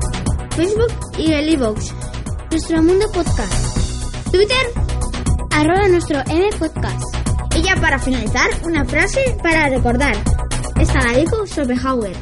Facebook 0.55 0.91
y 1.17 1.31
el 1.31 1.49
iVoox. 1.49 1.93
Nuestro 2.51 2.81
Mundo 2.83 3.05
Podcast. 3.13 3.53
Twitter. 4.31 4.57
Arroba 5.51 5.87
nuestro 5.87 6.19
M 6.27 6.49
Podcast. 6.57 7.01
Y 7.55 7.61
ya 7.61 7.75
para 7.75 7.99
finalizar, 7.99 8.49
una 8.63 8.83
frase 8.85 9.37
para 9.41 9.69
recordar. 9.69 10.15
Esta 10.79 11.01
la 11.01 11.17
dijo 11.17 11.45
Schopenhauer. 11.45 12.15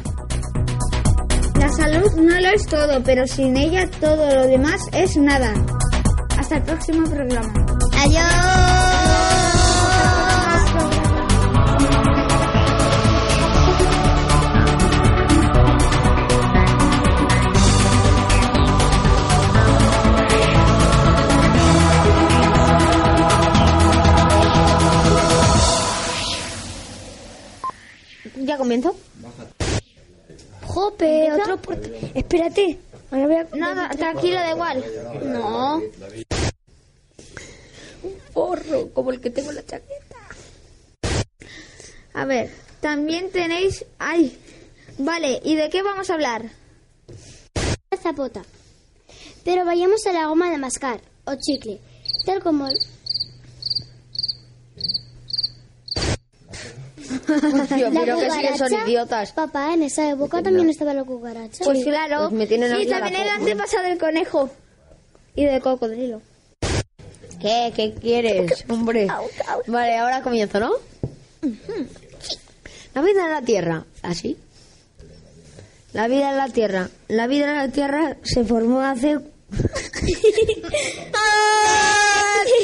La 1.58 1.68
salud 1.70 2.12
no 2.16 2.40
lo 2.40 2.48
es 2.48 2.66
todo, 2.66 3.02
pero 3.04 3.26
sin 3.26 3.56
ella 3.56 3.88
todo 4.00 4.34
lo 4.34 4.46
demás 4.46 4.80
es 4.92 5.16
nada. 5.16 5.52
Hasta 6.38 6.56
el 6.56 6.62
próximo 6.62 7.08
programa. 7.08 7.52
¿Ya 8.10 8.87
comienzo? 28.68 28.94
Jope, 30.66 31.32
otro 31.32 31.56
por... 31.56 31.78
Espérate. 32.14 32.78
Ahora 33.10 33.26
voy 33.26 33.36
a... 33.36 33.56
Nada, 33.56 33.88
tranquilo, 33.88 34.34
da 34.34 34.50
igual. 34.50 34.84
No. 35.24 35.76
Un 38.02 38.14
forro, 38.34 38.90
como 38.92 39.10
el 39.10 39.20
que 39.22 39.30
tengo 39.30 39.48
en 39.48 39.56
la 39.56 39.64
chaqueta. 39.64 40.16
A 42.12 42.26
ver, 42.26 42.50
También 42.80 43.30
tenéis... 43.30 43.86
¡Ay! 43.98 44.38
Vale, 44.98 45.40
¿y 45.42 45.56
de 45.56 45.70
qué 45.70 45.82
vamos 45.82 46.10
a 46.10 46.14
hablar? 46.14 46.50
zapota. 48.02 48.44
Pero 49.44 49.64
vayamos 49.64 50.06
a 50.06 50.12
la 50.12 50.26
goma 50.26 50.50
de 50.50 50.58
mascar 50.58 51.00
o 51.24 51.34
chicle, 51.34 51.80
tal 52.26 52.42
como 52.42 52.68
Tío, 57.28 57.90
La 57.90 58.00
pero 58.00 58.18
que 58.18 58.30
sí 58.30 58.40
que 58.40 58.56
son 58.56 58.72
idiotas. 58.72 59.32
Papá, 59.32 59.74
en 59.74 59.82
esa 59.82 60.10
época 60.10 60.42
también 60.42 60.70
estaba 60.70 60.94
la 60.94 61.04
cucaracha. 61.04 61.64
Pues 61.64 61.84
claro. 61.84 62.28
Pues 62.28 62.32
me 62.32 62.46
tienen 62.46 62.74
sí, 62.74 62.86
también 62.86 63.16
el 63.16 63.28
poco. 63.28 63.40
antepasado 63.40 63.82
del 63.84 63.98
conejo. 63.98 64.50
Y 65.34 65.44
del 65.44 65.60
cocodrilo. 65.60 66.22
¿Qué? 67.40 67.72
¿Qué 67.76 67.94
quieres, 67.94 68.64
hombre? 68.68 69.08
Vale, 69.66 69.96
ahora 69.96 70.22
comienzo, 70.22 70.58
¿no? 70.58 70.72
La 72.94 73.02
vida 73.02 73.26
en 73.26 73.30
la 73.30 73.42
Tierra, 73.42 73.84
¿así? 74.02 74.38
La 75.92 76.08
vida 76.08 76.30
en 76.30 76.36
la 76.38 76.48
Tierra. 76.48 76.88
La 77.08 77.26
vida 77.26 77.50
en 77.50 77.56
la 77.56 77.68
Tierra 77.68 78.16
se 78.22 78.42
formó 78.44 78.80
hace... 78.80 79.18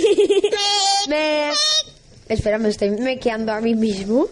me... 1.09 1.51
Espera, 2.29 2.59
me 2.59 2.71
estoy 2.71 2.91
mequeando 2.91 3.53
a 3.53 3.61
mí 3.61 3.75
mismo. 3.75 4.29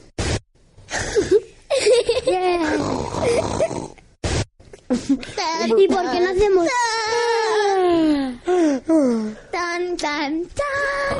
¿Y 5.78 5.88
por 5.88 6.10
qué 6.10 6.20
no 6.20 6.30
hacemos? 6.30 6.68
Tan, 9.50 9.96
tan, 9.96 10.44
tan. 10.46 11.18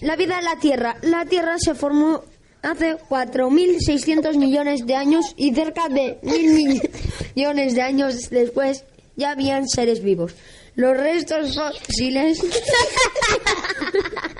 La 0.00 0.16
vida 0.16 0.38
en 0.38 0.44
la 0.44 0.56
Tierra. 0.56 0.96
La 1.02 1.24
Tierra 1.24 1.56
se 1.58 1.74
formó 1.74 2.24
hace 2.62 2.96
4.600 2.96 4.36
millones 4.36 4.86
de 4.86 4.94
años 4.94 5.34
y 5.36 5.54
cerca 5.54 5.88
de 5.88 6.20
1.000 6.22 6.90
millones 7.34 7.74
de 7.74 7.82
años 7.82 8.30
después 8.30 8.84
ya 9.16 9.32
habían 9.32 9.68
seres 9.68 10.02
vivos. 10.02 10.34
Los 10.74 10.96
restos 10.96 11.54
fósiles 11.54 12.40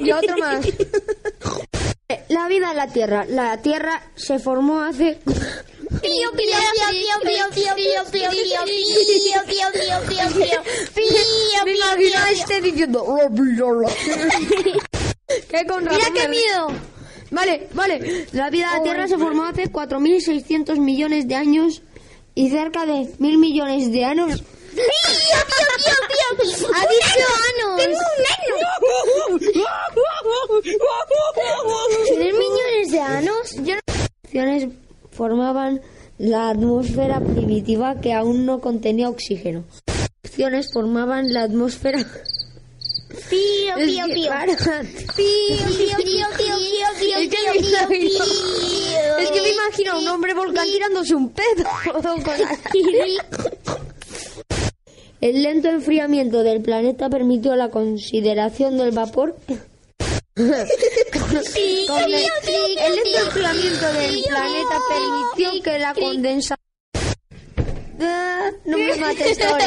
y 0.00 0.12
otro 0.12 0.36
más. 0.38 0.66
La 2.28 2.48
vida 2.48 2.70
en 2.70 2.76
la 2.76 2.88
Tierra. 2.88 3.24
La 3.28 3.56
Tierra 3.58 4.02
se 4.14 4.38
formó 4.38 4.82
hace 4.82 5.18
Pío, 6.00 6.32
pío, 6.32 6.58
pío, 6.92 7.14
pío, 7.22 7.44
pío, 7.52 7.74
pío, 7.74 7.74
pío, 7.74 8.04
pío, 8.10 8.30
pío, 8.30 8.64
pío, 8.64 9.40
pío, 9.46 9.68
pío, 9.72 10.26
pío, 10.34 10.62
pío, 10.94 11.64
Me 11.64 11.72
imagino 11.72 12.26
este 12.30 12.60
diciendo 12.60 13.02
"Oh, 13.06 13.30
¿Qué 15.48 15.66
con 15.66 15.84
Mira 15.84 16.10
qué 16.14 16.28
miedo. 16.28 16.68
Vale, 17.34 17.68
vale. 17.74 18.26
La 18.32 18.48
vida 18.48 18.70
de 18.70 18.78
la 18.78 18.82
Tierra 18.82 19.08
se 19.08 19.18
formó 19.18 19.44
hace 19.44 19.70
4.600 19.70 20.78
millones 20.78 21.26
de 21.26 21.34
años 21.34 21.82
y 22.34 22.50
cerca 22.50 22.86
de 22.86 23.10
mil 23.18 23.38
millones 23.38 23.90
de 23.92 24.04
años. 24.04 24.42
Pío, 24.74 24.82
pío, 24.86 25.96
pío, 26.08 26.28
pío. 26.38 26.68
Ha 26.74 26.80
dicho 26.80 27.24
anos. 27.52 27.76
Tengo 27.76 27.98
un 29.30 30.62
¿Tienes 32.06 32.34
millones 32.34 32.90
de 32.90 33.00
anos? 33.00 33.54
Yo 33.64 33.74
Acciones 34.24 34.68
formaban 35.10 35.80
la 36.18 36.50
atmósfera 36.50 37.20
primitiva 37.20 38.00
que 38.00 38.12
aún 38.12 38.46
no 38.46 38.60
contenía 38.60 39.08
oxígeno. 39.08 39.64
Formaban 40.72 41.32
la 41.32 41.42
atmósfera. 41.42 42.04
Pío, 43.30 43.76
Es 43.76 43.86
pío, 43.90 44.06
que, 44.06 44.14
pío. 44.14 44.30
Pío, 45.16 45.66
pío, 45.66 45.96
pío, 45.96 46.26
pío, 46.36 46.56
pío, 46.98 47.18
Es 47.18 47.28
que 47.28 47.38
me 47.50 47.56
imagino-. 47.58 48.24
Es 49.18 49.30
que 49.30 49.40
me 49.42 49.48
imagino 49.50 49.92
a 49.92 49.98
un 49.98 50.08
hombre 50.08 50.34
volcán 50.34 50.66
tirándose 50.66 51.14
un 51.14 51.30
pedo. 51.30 51.64
El 55.20 55.42
lento 55.42 55.68
enfriamiento 55.68 56.42
del 56.42 56.60
planeta 56.60 57.08
permitió 57.08 57.56
la 57.56 57.70
consideración 57.70 58.76
del 58.76 58.90
vapor. 58.90 59.36
Con 60.34 60.44
el, 60.44 60.58
el 61.56 62.10
lento 62.10 63.18
enfriamiento 63.24 63.92
del 63.94 64.22
planeta 64.24 64.80
permitió 64.88 65.62
que 65.62 65.78
la 65.78 65.94
condensación. 65.94 66.58
Ah, 68.00 68.50
No 68.66 68.76
me 68.76 68.96
mates, 68.96 69.38
Tori. 69.38 69.64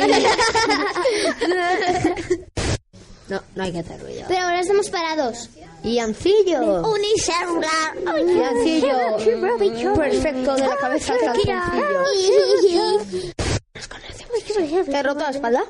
No, 3.29 3.41
no 3.55 3.63
hay 3.63 3.71
que 3.71 3.79
hacer 3.79 4.01
ruido. 4.01 4.25
Pero 4.27 4.41
ahora 4.41 4.61
estamos 4.61 4.89
parados. 4.89 5.49
Iancillo. 5.83 6.83
Unicelular. 6.83 7.95
Iancillo. 8.27 9.95
Perfecto 9.95 10.55
de 10.55 10.67
la 10.67 10.77
cabeza 10.77 11.13
al 11.13 11.19
calzoncillo. 11.19 11.75
¿Te 14.85 14.97
he 14.97 15.03
roto 15.03 15.19
la 15.19 15.29
espalda? 15.29 15.63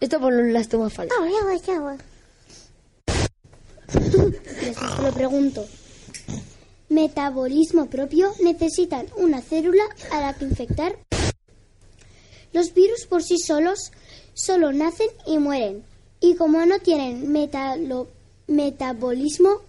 Esto 0.00 0.20
por 0.20 0.32
las 0.32 0.68
tomas 0.68 0.92
falsas. 0.92 1.18
Les 4.62 4.76
lo 5.02 5.12
pregunto. 5.12 5.66
Metabolismo 6.88 7.86
propio 7.86 8.32
necesitan 8.42 9.06
una 9.16 9.40
célula 9.40 9.84
a 10.10 10.20
la 10.20 10.34
que 10.34 10.44
infectar. 10.44 10.98
Los 12.52 12.74
virus 12.74 13.06
por 13.06 13.22
sí 13.22 13.38
solos 13.38 13.92
solo 14.34 14.72
nacen 14.72 15.08
y 15.26 15.38
mueren. 15.38 15.84
Y 16.20 16.34
como 16.34 16.64
no 16.66 16.78
tienen 16.80 17.32
metalo- 17.32 18.06
metabolismo 18.46 19.60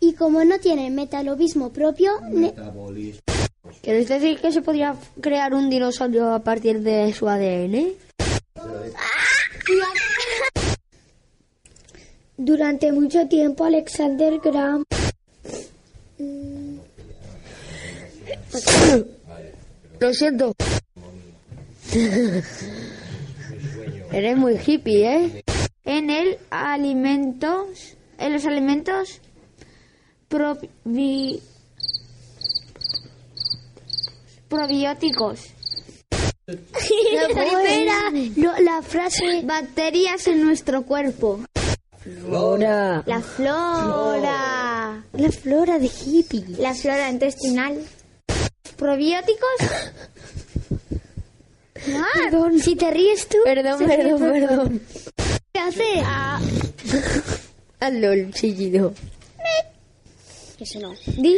y 0.00 0.12
como 0.14 0.44
no 0.44 0.58
tienen 0.58 0.94
metabolicismo 0.94 1.70
propio, 1.70 2.12
ne- 2.30 2.54
¿Queréis 3.82 4.08
decir 4.08 4.38
que 4.40 4.52
se 4.52 4.62
podría 4.62 4.94
crear 5.20 5.52
un 5.54 5.68
dinosaurio 5.70 6.32
a 6.34 6.38
partir 6.40 6.80
de 6.80 7.12
su 7.12 7.28
ADN? 7.28 7.92
Durante 12.36 12.92
mucho 12.92 13.26
tiempo 13.28 13.64
Alexander 13.64 14.38
Graham 14.40 14.84
Lo 20.00 20.12
siento. 20.12 20.52
Eres 24.14 24.36
muy 24.36 24.56
hippie, 24.64 25.06
¿eh? 25.12 25.44
En 25.84 26.08
el 26.08 26.38
alimentos, 26.50 27.96
en 28.18 28.32
los 28.32 28.46
alimentos 28.46 29.20
probi- 30.30 31.40
probióticos. 34.48 35.40
la 36.46 37.26
primera, 37.28 38.10
lo- 38.36 38.58
la 38.62 38.82
frase 38.82 39.42
Bacterias 39.44 40.26
en 40.28 40.44
nuestro 40.44 40.82
cuerpo. 40.84 41.40
Ahora. 42.32 43.02
La 43.06 43.20
flora. 43.20 45.04
la 45.12 45.30
flora 45.32 45.78
de 45.78 45.86
hippie. 45.86 46.44
La 46.58 46.74
flora 46.74 47.10
intestinal. 47.10 47.78
Probióticos. 48.76 49.50
Perdón, 52.14 52.58
si 52.60 52.76
te 52.76 52.90
ríes 52.90 53.28
tú, 53.28 53.36
Perdón, 53.44 53.78
perdón, 53.86 54.20
perdón. 54.20 54.80
¿qué 55.52 55.60
hace? 55.60 56.02
Hazlo 57.80 58.12
el 58.12 58.32
chillido. 58.32 58.94
Eso 60.58 60.80
no. 60.80 60.94
Di. 61.18 61.36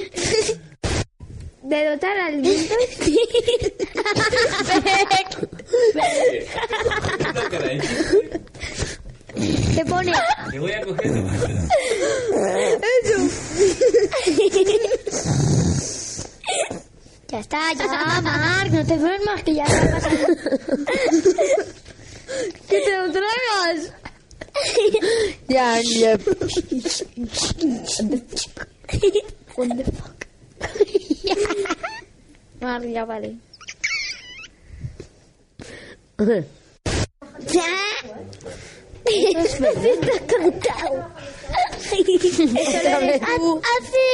De 1.62 1.84
dotar 1.84 2.16
alimentos. 2.18 2.76
Se 9.74 9.84
pone. 9.84 10.12
Te 10.50 10.58
voy 10.60 10.72
a 10.72 10.80
coger. 10.82 11.10
Ya 17.28 17.40
está, 17.40 17.72
ya 17.72 17.84
está, 17.84 18.20
Marc, 18.22 18.70
no 18.70 18.86
te 18.86 18.96
duermas, 18.98 19.42
que 19.42 19.54
ya 19.54 19.64
está 19.64 19.90
pasando. 19.90 20.26
¡Que 22.68 22.80
te 22.80 22.96
lo 22.96 23.12
tragas! 23.12 23.92
ya, 25.48 25.80
ya. 25.82 26.16
What 29.56 29.76
the 29.76 29.84
fuck? 29.84 30.26
Mar, 32.60 32.82
ya 32.86 33.04
vale. 33.04 33.36
Está 39.06 40.14
contado. 40.36 41.10
Hace 43.76 44.04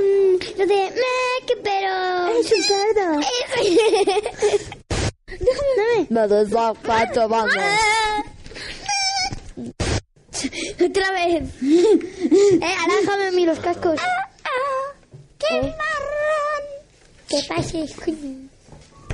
mm, 0.00 0.34
lo 0.58 0.66
de 0.66 0.80
pero 1.62 2.28
es 2.38 2.52
un 2.52 2.62
cerdo. 2.62 3.20
Déjame. 5.26 6.06
Me 6.10 6.28
despacho, 6.28 7.28
vamos. 7.28 7.54
Otra 10.84 11.12
vez. 11.12 11.42
Eh, 12.62 12.76
déjame 13.00 13.26
a 13.26 13.30
mí 13.30 13.44
los 13.46 13.58
cascos. 13.58 14.00
¡Qué 15.38 15.56
¿Eh? 15.56 15.60
marrón! 15.62 16.62
¿Qué 17.28 17.38
coño? 17.48 18.48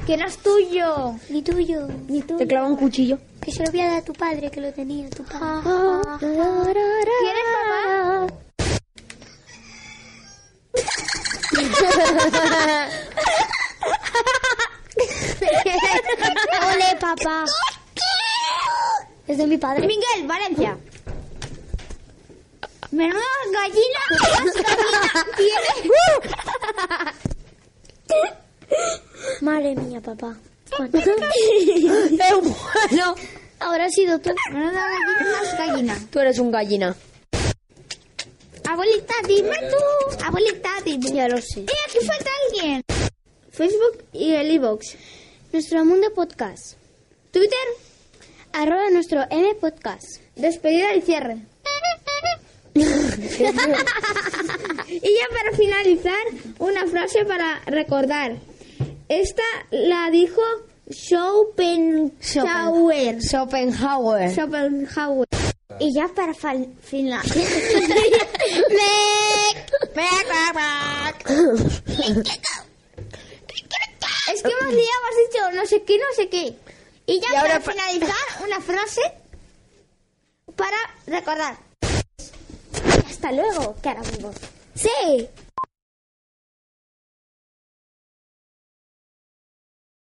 Que 0.07 0.17
no 0.17 0.27
es 0.27 0.39
tuyo. 0.39 1.15
Ni 1.29 1.43
tuyo. 1.43 1.89
Ni 2.09 2.23
tuyo. 2.23 2.39
Te 2.39 2.47
clava 2.47 2.69
un 2.69 2.77
cuchillo. 2.77 3.19
Que 3.41 3.53
se 3.53 3.65
lo 3.65 3.71
voy 3.71 3.81
a 3.81 3.89
dar 3.89 3.99
a 3.99 4.03
tu 4.03 4.13
padre, 4.13 4.51
que 4.51 4.61
lo 4.61 4.73
tenía 4.73 5.09
tu 5.11 5.25
padre. 5.25 5.63
¿Quieres 6.21 7.45
papá? 7.53 8.27
Ole, 16.73 16.97
papá. 17.01 17.45
Es 19.27 19.39
de 19.39 19.47
mi 19.47 19.57
padre. 19.59 19.87
Miguel, 19.87 20.27
Valencia. 20.27 20.77
Menuda 22.91 23.21
gallina. 23.53 24.01
gallina 24.55 25.27
tiene. 25.37 25.71
Madre 29.41 29.75
mía, 29.77 30.01
papá. 30.01 30.35
¡Es 30.71 30.79
bueno! 32.43 33.15
Ahora 33.61 33.85
ha 33.87 33.91
sido 33.91 34.19
tú. 34.19 34.31
Menuda 34.53 34.73
gallina 34.73 35.33
más 35.33 35.57
gallina. 35.59 35.99
Tú 36.11 36.19
eres 36.21 36.39
un 36.39 36.51
gallina. 36.51 36.95
Abuelita, 38.77 39.15
dime 39.27 39.57
tú. 39.71 39.81
Abuelita, 40.23 40.69
dime. 40.85 41.11
Ya 41.11 41.29
lo 41.29 41.41
sé. 41.41 41.61
¡Eh, 41.61 41.67
aquí 41.89 41.99
falta 42.05 42.31
alguien! 42.45 42.83
Facebook 43.51 44.05
y 44.13 44.35
el 44.35 44.51
iBox. 44.51 44.97
Nuestro 45.51 45.83
mundo 45.87 46.13
podcast. 46.15 46.75
Twitter, 47.31 47.57
Arroba 48.53 48.91
nuestro 48.91 49.23
M 49.31 49.55
podcast. 49.55 50.21
despedida 50.35 50.95
y 50.95 51.01
cierre. 51.01 51.39
y 52.75 52.83
ya 52.83 53.53
para 55.31 55.53
finalizar, 55.57 56.27
una 56.59 56.87
frase 56.87 57.25
para 57.25 57.63
recordar. 57.65 58.37
Esta 59.09 59.43
la 59.71 60.11
dijo 60.11 60.43
Schopenhauer. 60.91 63.23
Schopenhauer. 63.23 64.31
Schopenhauer. 64.35 65.27
Y 65.81 65.95
ya 65.95 66.09
para 66.09 66.35
finalizar. 66.35 67.25
es 74.33 74.43
que 74.43 74.49
hemos 74.51 74.73
liado, 74.75 75.03
has 75.11 75.31
dicho 75.31 75.51
no 75.53 75.67
sé 75.67 75.83
qué, 75.83 75.99
no 75.99 76.05
sé 76.15 76.29
qué. 76.29 76.57
Y 77.07 77.21
ya 77.21 77.29
Y 77.29 77.35
para 77.41 77.61
pa- 77.61 77.71
finalizar, 77.73 78.17
una 78.45 78.61
frase 78.61 79.01
para 80.57 80.77
recordar. 81.07 81.57
Hasta 83.09 83.33
luego, 83.33 83.77
cara 83.83 84.01
amigos. 84.01 84.35
Sí. 84.75 85.29